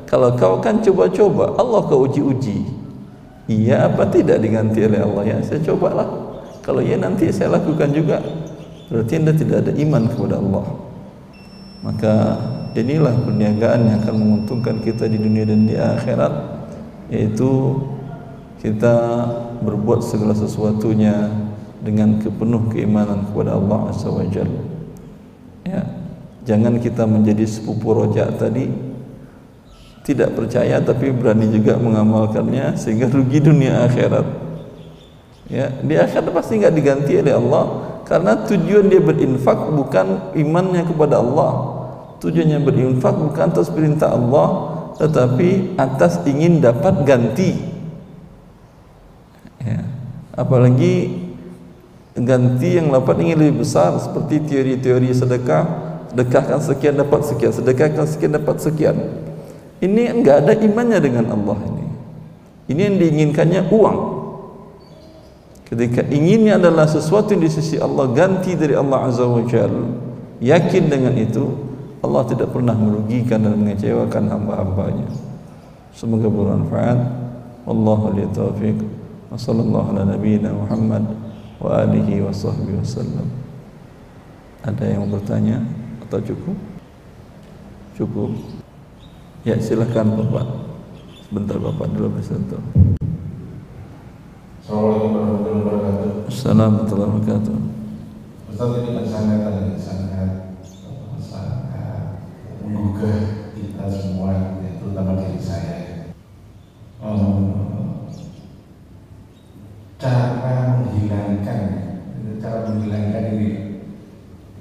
kalau 0.08 0.40
kau 0.40 0.64
kan 0.64 0.80
coba-coba 0.80 1.60
Allah 1.60 1.84
kau 1.84 2.08
uji-uji 2.08 2.64
iya 3.52 3.92
apa 3.92 4.08
tidak 4.08 4.40
diganti 4.40 4.88
oleh 4.88 5.04
Allah 5.04 5.24
ya 5.36 5.38
saya 5.44 5.60
cobalah 5.68 6.08
kalau 6.64 6.80
iya 6.80 6.96
nanti 6.96 7.28
saya 7.28 7.60
lakukan 7.60 7.92
juga 7.92 8.24
berarti 8.93 9.13
anda 9.17 9.33
tidak 9.33 9.65
ada 9.65 9.73
iman 9.73 10.05
kepada 10.13 10.37
Allah. 10.37 10.67
Maka 11.81 12.15
inilah 12.77 13.17
perniagaan 13.25 13.81
yang 13.89 13.97
akan 14.05 14.15
menguntungkan 14.21 14.85
kita 14.85 15.09
di 15.09 15.17
dunia 15.17 15.49
dan 15.49 15.65
di 15.65 15.77
akhirat 15.77 16.33
yaitu 17.09 17.81
kita 18.61 19.27
berbuat 19.65 20.01
segala 20.01 20.33
sesuatunya 20.33 21.29
dengan 21.83 22.23
kepenuh 22.23 22.71
keimanan 22.71 23.27
kepada 23.29 23.59
Allah 23.59 23.91
Azza 23.91 24.09
wa 24.09 24.23
ya 25.67 25.83
jangan 26.47 26.79
kita 26.79 27.05
menjadi 27.05 27.45
sepupu 27.45 27.91
rojak 27.91 28.39
tadi 28.39 28.71
tidak 30.03 30.35
percaya 30.35 30.83
tapi 30.83 31.15
berani 31.15 31.51
juga 31.51 31.79
mengamalkannya 31.79 32.75
sehingga 32.75 33.07
rugi 33.07 33.39
dunia 33.39 33.87
akhirat. 33.87 34.27
Ya 35.47 35.71
di 35.83 35.95
akhirat 35.95 36.27
pasti 36.35 36.59
nggak 36.59 36.75
diganti 36.75 37.13
oleh 37.23 37.35
Allah 37.39 37.65
karena 38.13 38.37
tujuan 38.45 38.93
dia 38.93 39.01
berinfak 39.01 39.73
bukan 39.73 40.37
imannya 40.37 40.85
kepada 40.85 41.25
Allah. 41.25 41.81
Tujuannya 42.21 42.61
berinfak 42.61 43.17
bukan 43.17 43.49
atas 43.49 43.73
perintah 43.73 44.13
Allah 44.13 44.69
tetapi 45.01 45.81
atas 45.81 46.21
ingin 46.29 46.61
dapat 46.61 47.09
ganti. 47.09 47.73
Ya. 49.65 49.81
apalagi 50.37 51.25
ganti 52.13 52.77
yang 52.77 52.93
dapat 52.93 53.17
ingin 53.25 53.49
lebih 53.49 53.65
besar 53.65 53.97
seperti 53.97 54.45
teori-teori 54.45 55.09
sedekah. 55.17 55.65
Sedekahkan 56.13 56.61
sekian 56.61 57.01
dapat 57.01 57.25
sekian. 57.25 57.53
Sedekahkan 57.57 58.05
sekian 58.05 58.37
dapat 58.37 58.61
sekian. 58.61 58.97
Ini 59.81 60.21
enggak 60.21 60.45
ada 60.45 60.53
imannya 60.53 61.01
dengan 61.01 61.33
Allah 61.33 61.57
ini. 61.65 61.87
Ini 62.77 62.81
yang 62.93 62.97
diinginkannya 63.01 63.73
uang 63.73 64.22
ketika 65.73 66.05
inginnya 66.13 66.61
adalah 66.61 66.85
sesuatu 66.85 67.33
di 67.33 67.49
sisi 67.49 67.81
Allah 67.81 68.13
ganti 68.13 68.53
dari 68.53 68.77
Allah 68.77 69.09
Azza 69.09 69.25
wa 69.25 69.41
Jal. 69.49 69.73
Yakin 70.45 70.93
dengan 70.93 71.17
itu 71.17 71.49
Allah 72.05 72.29
tidak 72.29 72.53
pernah 72.53 72.77
merugikan 72.77 73.41
dan 73.41 73.57
mengecewakan 73.57 74.29
hamba-hambanya. 74.29 75.09
Semoga 75.97 76.29
bermanfaat. 76.29 76.99
Wallahu 77.65 78.13
li 78.13 78.29
taufiq. 78.37 78.77
Wa 79.33 79.41
sallallahu 79.41 79.97
ala 79.97 80.13
nabiyyina 80.13 80.53
Muhammad 80.53 81.09
wa 81.57 81.81
alihi 81.81 82.21
wa 82.21 82.35
sahbihi 82.35 82.85
wasallam 82.85 83.25
ada 84.67 84.85
yang 84.85 85.09
bertanya 85.09 85.63
atau 86.05 86.21
cukup? 86.21 86.59
Cukup. 87.97 88.31
Ya 89.47 89.57
silahkan 89.57 90.05
bapak. 90.05 90.47
Sebentar 91.27 91.57
bapak 91.57 91.87
dulu 91.97 92.21
bersentuh 92.21 92.61
Assalamualaikum 94.63 95.11
warahmatullahi 95.11 95.59
wabarakatuh. 95.67 96.11
Assalamualaikum 96.31 96.95
warahmatullahi 96.95 97.11
wabarakatuh 97.19 97.57
Ustaz 98.47 98.71
ini 98.79 98.91
kan 98.95 99.07
sangat 99.11 99.41
sangat 99.75 100.31
sangat 101.19 102.03
menggugah 102.63 103.19
kita 103.59 103.85
semua, 103.91 104.63
terutama 104.79 105.19
diri 105.19 105.43
saya. 105.43 105.79
Um, 107.03 108.07
cara 109.99 110.79
menghilangkan, 110.79 111.63
cara 112.39 112.59
menghilangkan 112.71 113.23
ini, 113.35 113.51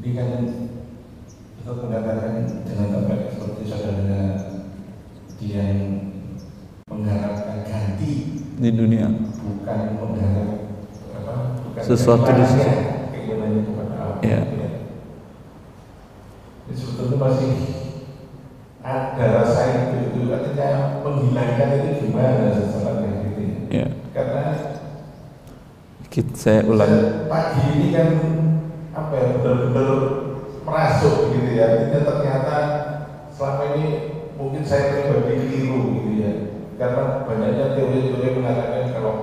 ini 0.02 0.10
kan 0.18 0.30
Ustaz 1.62 1.78
mengatakan 1.78 2.50
jangan 2.66 2.88
sampai 2.90 3.30
seperti 3.30 3.64
saudara 3.70 4.50
dia 5.38 5.62
yang 5.62 5.82
mengharapkan 6.90 7.70
ganti 7.70 8.42
di 8.62 8.70
dunia 8.78 9.10
bukan 9.42 9.98
mengharap 9.98 10.50
apa 11.18 11.34
bukan 11.66 11.82
Sesuatu 12.02 12.34
di 12.34 12.42
sisi-. 12.50 12.82
Ya. 14.26 14.42
Ini 16.66 16.74
sebetulnya 16.74 17.18
masih 17.22 17.54
ada 18.82 19.26
rasa 19.38 19.62
itu 19.70 20.10
itu 20.10 20.34
artinya 20.34 20.98
menghilangkan 21.06 21.70
itu 21.78 22.10
gimana 22.10 22.58
sesuatu 22.58 23.06
gitu 23.06 23.42
ya? 23.70 23.86
Karena 24.18 24.42
Kita, 26.10 26.34
saya 26.34 26.66
ulang 26.66 27.30
pagi 27.30 27.70
ini 27.70 27.88
kan 27.94 28.10
apa 28.98 29.14
ya 29.14 29.26
benar-benar 29.38 29.90
merasuk 30.66 31.38
gitu 31.38 31.54
ya. 31.54 31.86
Artinya 31.86 32.00
ternyata 32.02 32.58
selama 33.30 33.78
ini 33.78 33.86
mungkin 34.42 34.66
saya 34.66 35.06
pribadi 35.06 35.54
keliru 35.54 36.02
gitu 36.02 36.12
ya. 36.18 36.34
Karena 36.82 37.30
banyaknya 37.30 37.78
teori-teori 37.78 38.42
mengatakan 38.42 38.90
kalau 38.90 39.14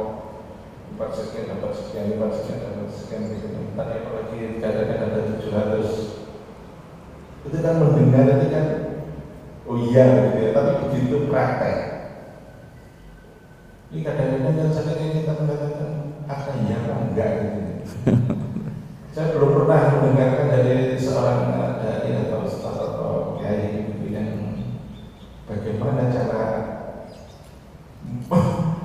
empat 0.99 1.14
sekian 1.14 1.47
dapat 1.55 1.71
sekian 1.79 2.19
empat 2.19 2.31
sekian 2.35 2.68
sekian 2.99 3.31
gitu 3.31 3.47
tadi 3.79 3.93
apalagi 4.03 4.59
katakan 4.59 4.99
ada 5.07 5.21
tujuh 5.31 5.51
ratus. 5.55 5.91
Itu 7.47 7.57
kan 7.63 7.75
mendengar 7.79 8.27
itu 8.43 8.47
kan 8.51 8.67
oh 9.71 9.77
iya 9.87 10.05
gitu 10.27 10.39
ya 10.43 10.51
tapi 10.51 10.73
begitu 10.87 11.17
praktek. 11.31 11.79
Ini 13.89 14.05
kadang-kadang 14.05 14.55
kan 14.59 14.69
sebenarnya 14.75 15.07
kita 15.17 15.33
mengatakan 15.39 15.89
iya 16.69 16.77
apa 16.85 16.93
enggak 17.09 17.29
gitu 17.41 17.59
saya 19.19 19.35
belum 19.35 19.51
pernah 19.51 19.99
mendengarkan 19.99 20.47
dari 20.53 20.95
seorang 20.95 21.59
dari 21.83 22.11
atau 22.23 22.47
ustaz 22.47 22.77
atau 22.79 23.41
kiai 23.41 23.91
gitu 23.91 24.15
yang 24.15 24.31
bagaimana 25.49 26.13
cara 26.13 26.45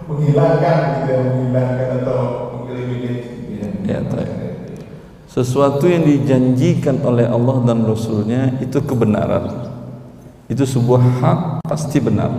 menghilangkan 0.09 0.77
gitu 0.97 1.07
ya, 1.11 1.19
menghilangkan 1.21 1.89
atau 2.01 2.19
mengeliminir 2.57 3.13
gitu 3.29 3.51
ya. 3.61 3.67
Ya, 3.85 3.97
baik. 4.09 4.31
Sesuatu 5.33 5.89
yang 5.89 6.05
dijanjikan 6.05 7.01
oleh 7.01 7.25
Allah 7.25 7.65
dan 7.65 7.81
Rasulnya 7.89 8.53
itu 8.61 8.77
kebenaran. 8.85 9.73
Itu 10.45 10.61
sebuah 10.61 11.01
hak 11.01 11.39
pasti 11.65 11.97
benar. 11.97 12.29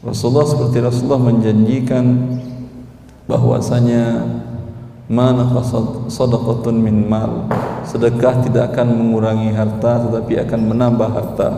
Rasulullah 0.00 0.48
seperti 0.48 0.80
Rasulullah 0.80 1.20
menjanjikan 1.20 2.04
bahwasanya 3.28 4.24
mana 5.04 5.44
sadaqatun 6.08 6.80
min 6.80 7.04
mal. 7.04 7.44
Sedekah 7.84 8.40
tidak 8.40 8.72
akan 8.72 8.96
mengurangi 8.96 9.52
harta 9.52 10.08
tetapi 10.08 10.32
akan 10.48 10.60
menambah 10.72 11.08
harta. 11.12 11.48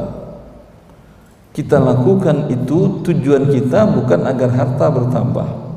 Kita 1.55 1.79
lakukan 1.79 2.51
itu 2.51 3.07
tujuan 3.07 3.55
kita 3.55 3.87
bukan 3.87 4.27
agar 4.27 4.51
harta 4.51 4.87
bertambah 4.91 5.68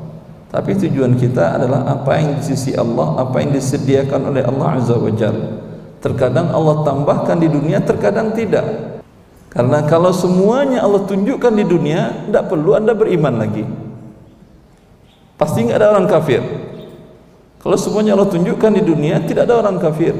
tapi 0.52 0.76
tujuan 0.76 1.16
kita 1.16 1.56
adalah 1.56 1.88
apa 1.88 2.20
yang 2.20 2.36
di 2.36 2.44
sisi 2.44 2.76
Allah 2.76 3.16
apa 3.24 3.40
yang 3.40 3.56
disediakan 3.56 4.20
oleh 4.28 4.44
Allah 4.44 4.76
Azza 4.76 5.00
wa 5.00 5.08
terkadang 6.04 6.52
Allah 6.52 6.84
tambahkan 6.84 7.40
di 7.40 7.48
dunia 7.48 7.80
terkadang 7.80 8.36
tidak. 8.36 9.00
Karena 9.48 9.80
kalau 9.88 10.12
semuanya 10.12 10.84
Allah 10.84 11.08
tunjukkan 11.08 11.52
di 11.56 11.64
dunia 11.64 12.28
tidak 12.28 12.52
perlu 12.52 12.76
anda 12.76 12.92
beriman 12.92 13.40
lagi. 13.40 13.64
Pasti 15.40 15.64
nggak 15.64 15.78
ada 15.80 15.88
orang 15.96 16.06
kafir. 16.10 16.44
Kalau 17.64 17.78
semuanya 17.80 18.12
Allah 18.12 18.28
tunjukkan 18.28 18.72
di 18.76 18.82
dunia 18.84 19.24
tidak 19.24 19.48
ada 19.48 19.64
orang 19.64 19.80
kafir. 19.80 20.12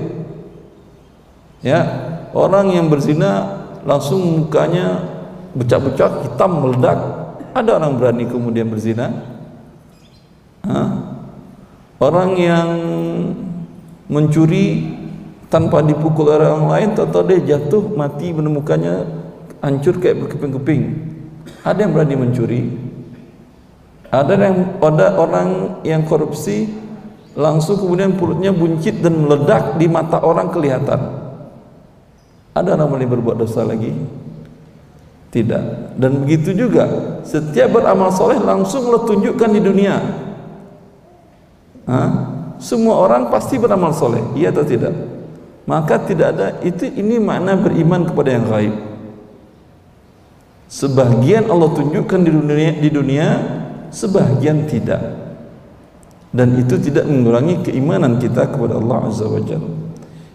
Ya 1.60 1.80
orang 2.32 2.72
yang 2.72 2.88
berzina 2.88 3.60
langsung 3.84 4.22
mukanya 4.22 5.02
becak-becak 5.52 6.24
hitam 6.24 6.62
meledak. 6.62 6.98
Ada 7.52 7.76
orang 7.76 8.00
berani 8.00 8.24
kemudian 8.24 8.72
berzina? 8.72 9.31
Orang 12.02 12.30
yang 12.38 12.68
mencuri 14.10 14.98
tanpa 15.52 15.84
dipukul 15.84 16.32
orang 16.32 16.66
lain 16.68 16.88
atau 16.96 17.22
dia 17.22 17.56
jatuh 17.56 17.92
mati 17.92 18.32
menemukannya 18.32 19.06
hancur 19.62 20.00
kayak 20.02 20.26
berkeping-keping. 20.26 21.12
Ada 21.62 21.86
yang 21.86 21.92
berani 21.94 22.14
mencuri. 22.18 22.62
Ada 24.12 24.32
yang 24.36 24.56
ada 24.84 25.06
orang 25.16 25.48
yang 25.88 26.04
korupsi 26.04 26.68
langsung 27.32 27.80
kemudian 27.80 28.12
perutnya 28.20 28.52
buncit 28.52 29.00
dan 29.00 29.24
meledak 29.24 29.80
di 29.80 29.88
mata 29.88 30.20
orang 30.20 30.52
kelihatan. 30.52 31.00
Ada 32.52 32.76
orang 32.76 32.88
boleh 32.92 33.08
berbuat 33.08 33.36
dosa 33.40 33.64
lagi? 33.64 33.88
Tidak. 35.32 35.96
Dan 35.96 36.28
begitu 36.28 36.52
juga 36.52 36.84
setiap 37.24 37.80
beramal 37.80 38.12
soleh 38.12 38.36
langsung 38.36 38.84
lo 38.92 39.08
di 39.08 39.60
dunia 39.64 39.96
Semua 42.62 42.94
orang 43.02 43.26
pasti 43.26 43.58
beramal 43.58 43.90
soleh 43.90 44.22
iya 44.38 44.54
atau 44.54 44.62
tidak? 44.62 44.94
Maka 45.66 45.98
tidak 46.06 46.28
ada 46.34 46.48
itu 46.62 46.90
ini 46.90 47.18
makna 47.22 47.58
beriman 47.58 48.06
kepada 48.06 48.30
yang 48.34 48.46
gaib. 48.46 48.74
Sebagian 50.72 51.52
Allah 51.52 51.70
tunjukkan 51.74 52.20
di 52.22 52.30
dunia 52.32 52.70
di 52.78 52.88
dunia 52.90 53.26
sebagian 53.92 54.66
tidak. 54.66 55.02
Dan 56.32 56.56
itu 56.56 56.80
tidak 56.80 57.04
mengurangi 57.04 57.60
keimanan 57.60 58.16
kita 58.16 58.48
kepada 58.48 58.80
Allah 58.80 59.04
Azza 59.04 59.28
wa 59.28 59.42
Jalla. 59.44 59.68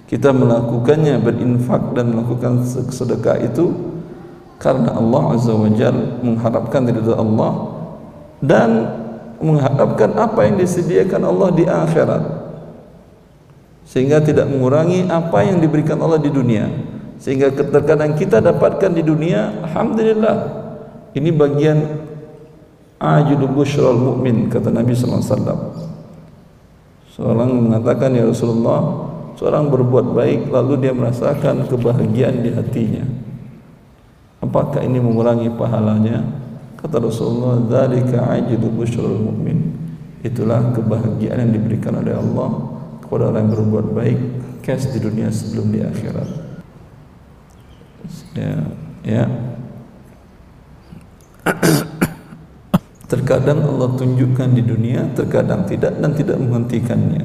Kita 0.06 0.30
melakukannya 0.30 1.18
berinfak 1.20 1.98
dan 1.98 2.14
melakukan 2.14 2.64
sedekah 2.94 3.42
itu 3.42 3.74
karena 4.62 4.94
Allah 4.94 5.24
Azza 5.34 5.58
wa 5.58 5.68
Jalla 5.74 6.22
mengharapkan 6.22 6.86
dari 6.86 7.02
Allah. 7.02 7.52
Dan 8.38 8.70
mengharapkan 9.40 10.14
apa 10.18 10.46
yang 10.50 10.56
disediakan 10.58 11.22
Allah 11.26 11.50
di 11.54 11.64
akhirat 11.66 12.24
sehingga 13.88 14.20
tidak 14.20 14.52
mengurangi 14.52 15.08
apa 15.08 15.48
yang 15.48 15.64
diberikan 15.64 15.98
Allah 16.02 16.20
di 16.20 16.30
dunia 16.30 16.68
sehingga 17.18 17.50
terkadang 17.54 18.14
kita 18.14 18.44
dapatkan 18.44 18.92
di 18.94 19.04
dunia 19.06 19.64
alhamdulillah 19.66 20.38
ini 21.18 21.30
bagian 21.34 22.08
ajudu 22.98 23.46
busyral 23.50 23.98
mu'min 23.98 24.50
kata 24.50 24.74
Nabi 24.74 24.94
wasallam. 24.98 25.60
Seorang 27.14 27.50
mengatakan 27.50 28.14
ya 28.14 28.30
Rasulullah 28.30 29.10
seorang 29.38 29.74
berbuat 29.74 30.14
baik 30.14 30.54
lalu 30.54 30.86
dia 30.86 30.94
merasakan 30.94 31.66
kebahagiaan 31.66 32.46
di 32.46 32.54
hatinya. 32.54 33.06
Apakah 34.42 34.86
ini 34.86 35.02
mengurangi 35.02 35.50
pahalanya 35.58 36.22
kata 36.78 37.02
Rasulullah 37.02 37.60
dzalika 37.66 38.38
ajudu 38.38 38.70
busyral 38.70 39.18
mu'min. 39.18 39.74
Itulah 40.22 40.74
kebahagiaan 40.74 41.50
yang 41.50 41.54
diberikan 41.58 41.98
oleh 41.98 42.14
Allah 42.14 42.50
kepada 43.02 43.34
orang 43.34 43.50
yang 43.50 43.54
berbuat 43.54 43.88
baik 43.94 44.20
cash 44.62 44.90
di 44.94 45.00
dunia 45.02 45.34
sebelum 45.34 45.74
di 45.74 45.80
akhirat. 45.82 46.30
Ya 48.38 48.54
ya. 49.02 49.24
Terkadang 53.12 53.64
Allah 53.64 53.90
tunjukkan 53.96 54.50
di 54.52 54.64
dunia 54.68 55.08
terkadang 55.16 55.64
tidak 55.64 55.96
dan 55.96 56.12
tidak 56.12 56.38
menghentikannya 56.44 57.24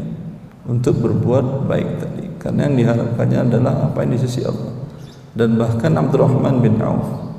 untuk 0.71 1.03
berbuat 1.03 1.67
baik 1.67 1.89
tadi. 1.99 2.25
Karena 2.39 2.71
yang 2.71 2.79
diharapkannya 2.79 3.39
adalah 3.51 3.91
apa 3.91 4.07
yang 4.07 4.15
di 4.15 4.21
sisi 4.23 4.47
Allah. 4.47 4.71
Dan 5.35 5.59
bahkan 5.59 5.91
Abdurrahman 5.99 6.63
bin 6.63 6.79
Auf 6.79 7.32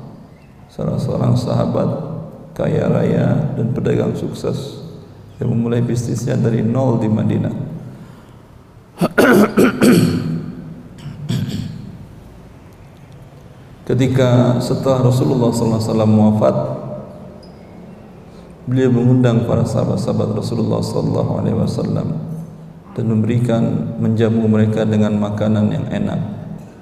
salah 0.74 0.98
seorang 0.98 1.38
sahabat 1.38 1.86
kaya 2.50 2.90
raya 2.90 3.54
dan 3.54 3.70
pedagang 3.70 4.10
sukses 4.18 4.82
yang 5.38 5.54
memulai 5.54 5.78
bisnisnya 5.78 6.34
dari 6.34 6.66
nol 6.66 6.98
di 6.98 7.06
Madinah. 7.06 7.54
Ketika 13.86 14.58
setelah 14.58 15.06
Rasulullah 15.06 15.54
SAW 15.54 15.94
wafat 15.94 16.56
beliau 18.66 18.90
mengundang 18.90 19.46
para 19.46 19.62
sahabat-sahabat 19.62 20.34
Rasulullah 20.34 20.82
SAW 20.82 22.18
dan 22.98 23.04
memberikan 23.06 23.94
menjamu 24.02 24.50
mereka 24.50 24.82
dengan 24.82 25.14
makanan 25.22 25.70
yang 25.70 25.86
enak 25.86 26.18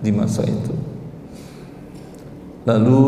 di 0.00 0.08
masa 0.16 0.48
itu 0.48 0.81
lalu 2.62 3.04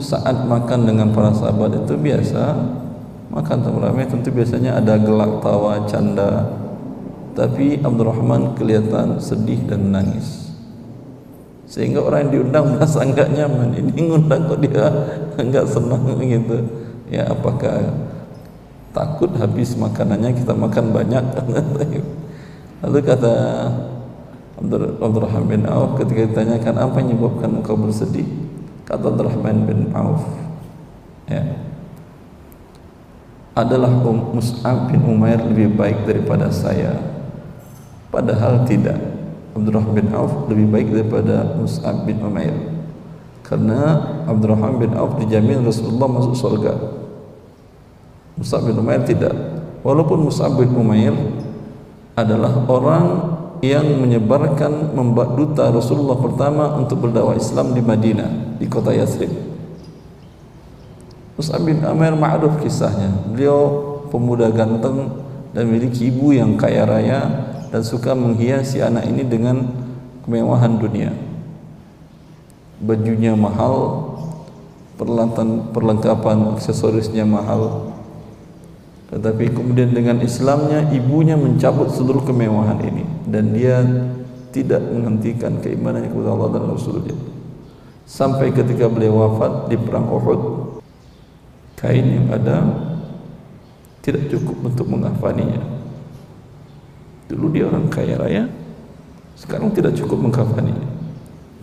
saat 0.00 0.44
makan 0.44 0.84
dengan 0.84 1.08
para 1.14 1.32
sahabat 1.32 1.84
itu 1.84 1.96
biasa 1.96 2.56
makan 3.32 3.58
ramai 3.80 4.04
tentu 4.04 4.28
biasanya 4.34 4.76
ada 4.76 4.98
gelak 5.00 5.40
tawa 5.40 5.86
canda. 5.86 6.58
Tapi 7.30 7.78
Abdurrahman 7.80 8.58
kelihatan 8.58 9.22
sedih 9.22 9.62
dan 9.64 9.86
menangis 9.88 10.50
sehingga 11.70 12.02
orang 12.02 12.26
yang 12.26 12.32
diundang 12.34 12.66
merasa 12.74 13.06
enggak 13.06 13.30
nyaman. 13.30 13.70
Ini 13.78 14.00
ngundang 14.10 14.50
kok 14.50 14.58
dia 14.58 14.84
enggak 15.46 15.66
senang 15.70 16.02
gitu. 16.18 16.58
Ya 17.06 17.30
apakah 17.30 17.94
takut 18.90 19.30
habis 19.38 19.78
makanannya? 19.78 20.34
Kita 20.34 20.52
makan 20.52 20.90
banyak. 20.90 21.24
Lalu 22.82 22.98
kata 23.06 23.34
Abdurrahman 24.98 25.46
bin 25.46 25.62
Auf 25.70 25.96
ketika 26.02 26.26
ditanyakan 26.26 26.74
apa 26.76 26.96
yang 27.00 27.16
menyebabkan 27.16 27.50
engkau 27.62 27.78
bersedih 27.78 28.26
kata 28.90 29.06
Abdurrahman 29.06 29.70
bin 29.70 29.80
Auf 29.94 30.26
ya 31.30 31.46
adalah 33.54 34.02
um 34.02 34.34
Mus'ab 34.34 34.90
bin 34.90 34.98
Umair 35.06 35.38
lebih 35.42 35.74
baik 35.78 36.08
daripada 36.08 36.48
saya. 36.48 36.96
Padahal 38.08 38.66
tidak. 38.66 38.98
Abdurrahman 39.54 39.94
bin 39.94 40.08
Auf 40.16 40.48
lebih 40.48 40.66
baik 40.70 40.88
daripada 40.90 41.54
Mus'ab 41.58 42.08
bin 42.08 42.18
Umair. 42.24 42.56
Karena 43.44 44.06
Abdurrahman 44.26 44.80
bin 44.80 44.94
Auf 44.96 45.18
dijamin 45.20 45.62
Rasulullah 45.66 46.08
masuk 46.08 46.34
surga. 46.34 46.72
Mus'ab 48.38 48.64
bin 48.64 48.80
Umair 48.80 49.04
tidak. 49.04 49.34
Walaupun 49.84 50.30
Mus'ab 50.30 50.56
bin 50.56 50.72
Umair 50.72 51.12
adalah 52.16 52.64
orang 52.64 53.06
yang 53.60 53.84
menyebarkan 54.00 54.96
membuat 54.96 55.36
duta 55.36 55.68
Rasulullah 55.68 56.16
pertama 56.16 56.80
untuk 56.80 57.04
berdakwah 57.04 57.36
Islam 57.36 57.76
di 57.76 57.84
Madinah 57.84 58.49
di 58.60 58.68
kota 58.68 58.92
Yathrib 58.92 59.50
Mus'ab 61.40 61.64
bin 61.64 61.80
Umair 61.80 62.12
ma'ruf 62.12 62.60
kisahnya. 62.60 63.32
Beliau 63.32 63.80
pemuda 64.12 64.52
ganteng 64.52 65.08
dan 65.56 65.64
memiliki 65.64 66.12
ibu 66.12 66.36
yang 66.36 66.60
kaya 66.60 66.84
raya 66.84 67.20
dan 67.72 67.80
suka 67.80 68.12
menghiasi 68.12 68.84
anak 68.84 69.08
ini 69.08 69.24
dengan 69.24 69.64
kemewahan 70.28 70.76
dunia. 70.76 71.16
Bajunya 72.76 73.32
mahal 73.32 74.04
peralatan 75.00 75.72
perlengkapan 75.72 76.60
aksesorisnya 76.60 77.24
mahal. 77.24 77.88
Tetapi 79.08 79.56
kemudian 79.56 79.96
dengan 79.96 80.20
Islamnya 80.20 80.92
ibunya 80.92 81.40
mencabut 81.40 81.88
seluruh 81.96 82.20
kemewahan 82.28 82.84
ini 82.84 83.08
dan 83.24 83.56
dia 83.56 83.80
tidak 84.52 84.84
menghentikan 84.92 85.56
keimanannya 85.64 86.12
kepada 86.12 86.30
Allah 86.36 86.48
dan 86.52 86.62
Rasulnya 86.68 87.29
sampai 88.10 88.50
ketika 88.50 88.90
beliau 88.90 89.22
wafat 89.22 89.70
di 89.70 89.78
perang 89.78 90.10
Uhud 90.10 90.40
kain 91.78 92.02
yang 92.02 92.26
ada 92.34 92.66
tidak 94.02 94.26
cukup 94.26 94.66
untuk 94.66 94.90
mengafaninya 94.90 95.80
Dulu 97.30 97.46
dia 97.54 97.70
orang 97.70 97.86
kaya 97.86 98.18
raya, 98.18 98.42
sekarang 99.38 99.70
tidak 99.70 99.94
cukup 99.94 100.18
mengkafani. 100.18 100.74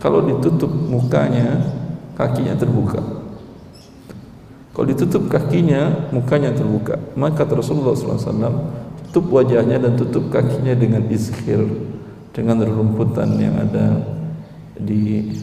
Kalau 0.00 0.24
ditutup 0.24 0.72
mukanya, 0.72 1.60
kakinya 2.16 2.56
terbuka. 2.56 3.04
Kalau 4.72 4.86
ditutup 4.88 5.28
kakinya, 5.28 6.08
mukanya 6.08 6.56
terbuka. 6.56 6.96
Maka 7.20 7.44
Rasulullah 7.44 7.92
SAW 7.92 8.64
tutup 9.04 9.28
wajahnya 9.28 9.76
dan 9.76 9.92
tutup 10.00 10.32
kakinya 10.32 10.72
dengan 10.72 11.04
izhir, 11.12 11.60
dengan 12.32 12.64
rumputan 12.64 13.36
yang 13.36 13.60
ada 13.60 14.00
di 14.80 15.36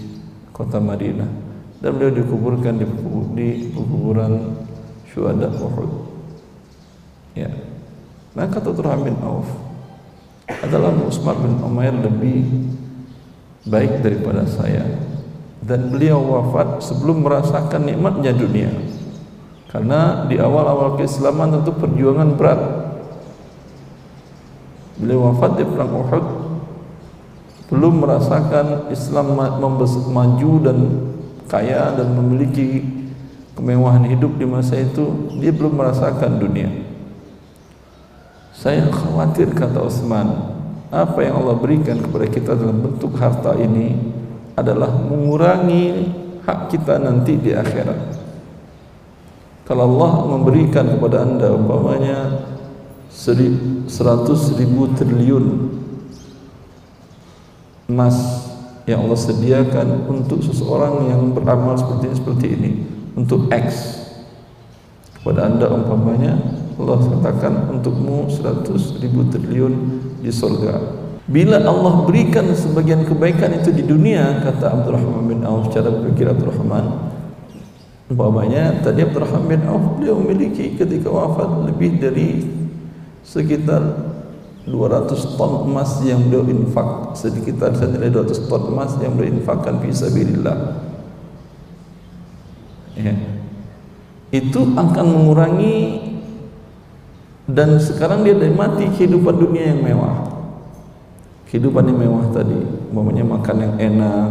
kota 0.55 0.79
Madinah. 0.79 1.27
Dan 1.83 1.99
beliau 1.99 2.15
dikuburkan 2.15 2.79
di, 2.79 2.87
di 3.35 3.47
kuburan 3.75 4.55
syuhada 5.11 5.51
Uhud. 5.51 5.91
Ya. 7.35 7.51
Maka 8.31 8.63
Abdurrahman 8.63 9.11
bin 9.11 9.17
Auf 9.19 9.47
adalah 10.47 10.95
Utsman 10.95 11.35
bin 11.43 11.53
Umair 11.59 11.95
lebih 11.95 12.47
baik 13.65 14.05
daripada 14.05 14.45
saya 14.45 14.85
dan 15.65 15.89
beliau 15.89 16.21
wafat 16.21 16.85
sebelum 16.85 17.25
merasakan 17.25 17.89
nikmatnya 17.89 18.29
dunia 18.29 18.69
karena 19.73 20.29
di 20.29 20.37
awal-awal 20.37 21.01
keislaman 21.01 21.49
tentu 21.49 21.73
perjuangan 21.73 22.37
berat 22.37 22.61
beliau 25.01 25.33
wafat 25.33 25.51
di 25.57 25.63
perang 25.65 25.91
Uhud 25.97 26.25
belum 27.72 28.03
merasakan 28.05 28.89
Islam 28.93 29.36
maju 30.11 30.51
dan 30.61 30.78
kaya 31.49 31.93
dan 31.97 32.13
memiliki 32.13 32.86
kemewahan 33.57 34.05
hidup 34.05 34.38
di 34.38 34.45
masa 34.45 34.78
itu 34.82 35.34
dia 35.39 35.49
belum 35.49 35.74
merasakan 35.74 36.38
dunia 36.38 36.86
saya 38.55 38.88
khawatir 38.89 39.51
kata 39.51 39.84
Utsman, 39.84 40.32
apa 40.88 41.20
yang 41.22 41.43
Allah 41.43 41.53
berikan 41.53 42.01
kepada 42.01 42.26
kita 42.26 42.57
dalam 42.57 42.82
bentuk 42.82 43.13
harta 43.20 43.51
ini 43.59 43.93
adalah 44.55 44.89
mengurangi 44.89 46.09
hak 46.47 46.74
kita 46.74 46.97
nanti 46.97 47.38
di 47.38 47.53
akhirat. 47.53 48.16
Kalau 49.70 49.91
Allah 49.91 50.24
memberikan 50.34 50.88
kepada 50.88 51.28
anda 51.28 51.51
umpamanya 51.51 52.47
seratus 53.86 54.57
ribu 54.57 54.88
triliun 54.97 55.45
emas 57.89 58.17
yang 58.86 59.05
Allah 59.05 59.17
sediakan 59.17 60.09
untuk 60.09 60.45
seseorang 60.45 61.09
yang 61.09 61.33
beramal 61.33 61.73
seperti 61.77 62.03
ini, 62.09 62.15
seperti 62.17 62.45
ini 62.53 62.71
untuk 63.17 63.49
X 63.49 64.01
kepada 65.17 65.49
anda 65.49 65.65
umpamanya 65.73 66.38
Allah 66.77 66.99
katakan 67.01 67.71
untukmu 67.71 68.29
100 68.29 69.01
ribu 69.01 69.25
triliun 69.31 69.73
di 70.21 70.29
surga. 70.29 71.01
Bila 71.25 71.57
Allah 71.57 72.05
berikan 72.05 72.45
sebagian 72.53 73.01
kebaikan 73.09 73.57
itu 73.57 73.73
di 73.73 73.81
dunia, 73.81 74.45
kata 74.45 74.69
Abdurrahman 74.69 75.25
bin 75.25 75.41
Auf 75.41 75.73
cara 75.73 75.89
berpikir 75.89 76.29
Abdurrahman, 76.29 77.09
umpamanya 78.13 78.86
tadi 78.86 79.01
Abdurrahman 79.01 79.49
bin 79.49 79.61
Auf 79.65 79.97
beliau 79.97 80.21
memiliki 80.21 80.77
ketika 80.77 81.09
wafat 81.09 81.73
lebih 81.73 81.97
dari 81.97 82.45
sekitar 83.25 83.81
200 84.66 85.38
ton 85.38 85.70
emas 85.70 86.01
yang 86.01 86.26
beliau 86.26 86.41
infak. 86.49 87.13
Sekitar 87.13 87.78
senilai 87.78 88.09
200 88.09 88.49
ton 88.49 88.74
emas 88.74 88.97
yang 88.97 89.13
beliau 89.13 89.38
infakkan 89.38 89.78
sabilillah. 89.93 90.82
Ya. 92.95 93.11
itu 94.32 94.72
akan 94.72 95.05
mengurangi 95.05 95.99
dan 97.43 97.76
sekarang 97.76 98.24
dia 98.24 98.34
mati 98.55 98.88
kehidupan 98.88 99.36
dunia 99.36 99.76
yang 99.76 99.84
mewah. 99.84 100.32
Kehidupan 101.51 101.91
yang 101.91 101.99
mewah 102.01 102.26
tadi 102.32 102.55
umpamanya 102.89 103.24
makan 103.28 103.55
yang 103.61 103.76
enak 103.78 104.30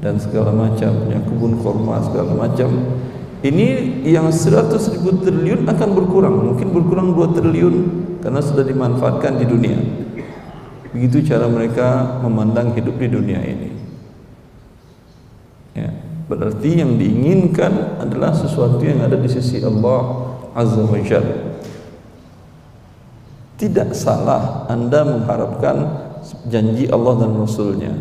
dan 0.00 0.16
segala 0.16 0.54
macam 0.54 1.04
punya 1.04 1.20
kebun 1.20 1.52
korma 1.60 2.00
segala 2.00 2.32
macam. 2.32 2.70
Ini 3.40 4.00
yang 4.08 4.32
100 4.32 4.72
ribu 4.96 5.20
triliun 5.20 5.68
akan 5.68 5.88
berkurang 5.96 6.34
mungkin 6.54 6.72
berkurang 6.72 7.12
2 7.12 7.36
triliun 7.36 7.76
karena 8.20 8.40
sudah 8.44 8.64
dimanfaatkan 8.64 9.40
di 9.40 9.46
dunia. 9.48 9.78
Begitu 10.94 11.26
cara 11.26 11.46
mereka 11.46 12.18
memandang 12.22 12.74
hidup 12.76 12.96
di 12.98 13.08
dunia 13.08 13.40
ini. 13.42 13.70
Ya, 15.74 15.90
berarti 16.26 16.82
yang 16.82 16.98
diinginkan 16.98 18.02
adalah 18.02 18.34
sesuatu 18.34 18.82
yang 18.82 19.02
ada 19.02 19.14
di 19.14 19.30
sisi 19.30 19.62
Allah 19.62 20.34
Azza 20.52 20.82
wa 20.82 20.98
Jalla 20.98 21.50
tidak 23.60 23.92
salah 23.92 24.64
anda 24.72 25.04
mengharapkan 25.04 25.76
janji 26.48 26.88
Allah 26.88 27.20
dan 27.20 27.36
Rasulnya. 27.36 27.92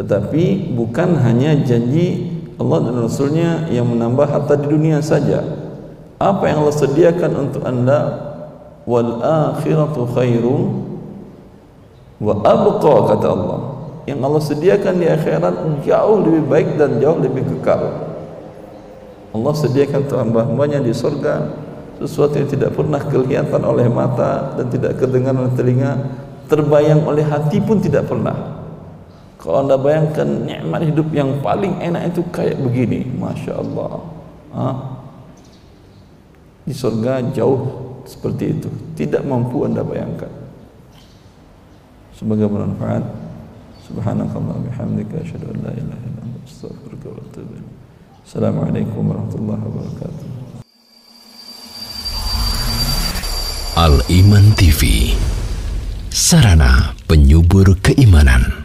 Tetapi 0.00 0.72
bukan 0.72 1.20
hanya 1.20 1.60
janji 1.60 2.32
Allah 2.56 2.88
dan 2.88 2.96
Rasulnya 3.04 3.68
yang 3.68 3.84
menambah 3.92 4.24
harta 4.24 4.56
di 4.56 4.66
dunia 4.72 5.04
saja. 5.04 5.44
Apa 6.16 6.48
yang 6.48 6.64
Allah 6.64 6.78
sediakan 6.80 7.32
untuk 7.36 7.62
anda 7.68 8.32
wal 8.84 9.20
akhiratu 9.20 10.08
khairum 10.12 10.62
wa 12.20 12.34
abqa 12.44 12.94
kata 13.14 13.26
Allah. 13.28 13.60
Yang 14.04 14.20
Allah 14.20 14.42
sediakan 14.44 14.94
di 15.00 15.06
akhirat 15.08 15.54
jauh 15.88 16.18
lebih 16.20 16.42
baik 16.44 16.68
dan 16.76 17.00
jauh 17.00 17.16
lebih 17.16 17.44
kekal. 17.56 18.12
Allah 19.34 19.54
sediakan 19.56 19.98
untuk 20.04 20.18
hamba-hambanya 20.20 20.78
di 20.84 20.92
surga 20.92 21.48
sesuatu 21.98 22.36
yang 22.36 22.50
tidak 22.50 22.70
pernah 22.76 23.00
kelihatan 23.00 23.62
oleh 23.64 23.88
mata 23.88 24.54
dan 24.60 24.68
tidak 24.68 25.00
kedengaran 25.00 25.48
oleh 25.48 25.54
telinga 25.56 25.92
terbayang 26.52 27.00
oleh 27.08 27.24
hati 27.24 27.58
pun 27.64 27.80
tidak 27.80 28.04
pernah. 28.06 28.60
Kalau 29.40 29.64
anda 29.64 29.80
bayangkan 29.80 30.28
nikmat 30.44 30.84
hidup 30.84 31.08
yang 31.12 31.40
paling 31.40 31.80
enak 31.80 32.12
itu 32.12 32.20
kayak 32.28 32.60
begini 32.60 33.08
Masya 33.16 33.52
Allah. 33.56 33.92
Ha? 34.54 34.68
di 36.64 36.72
surga 36.72 37.20
jauh 37.36 37.83
seperti 38.04 38.44
itu. 38.56 38.68
Tidak 38.94 39.24
mampu 39.24 39.64
anda 39.66 39.84
bayangkan. 39.84 40.30
Semoga 42.14 42.46
bermanfaat. 42.46 43.04
Subhanakallah 43.84 44.56
bihamdika 44.64 45.20
asyhadu 45.20 45.52
an 45.52 45.58
la 45.60 45.72
ilaha 45.76 46.04
illa 46.08 46.20
anta 46.24 46.40
astaghfiruka 46.48 47.06
wa 47.12 47.20
atubu 47.20 47.52
ilaik 47.52 47.68
Assalamualaikum 48.24 49.02
warahmatullahi 49.12 49.60
wabarakatuh. 49.60 50.26
Al 53.76 54.00
Iman 54.08 54.56
TV 54.56 55.12
Sarana 56.08 56.94
penyubur 57.10 57.74
keimanan 57.82 58.54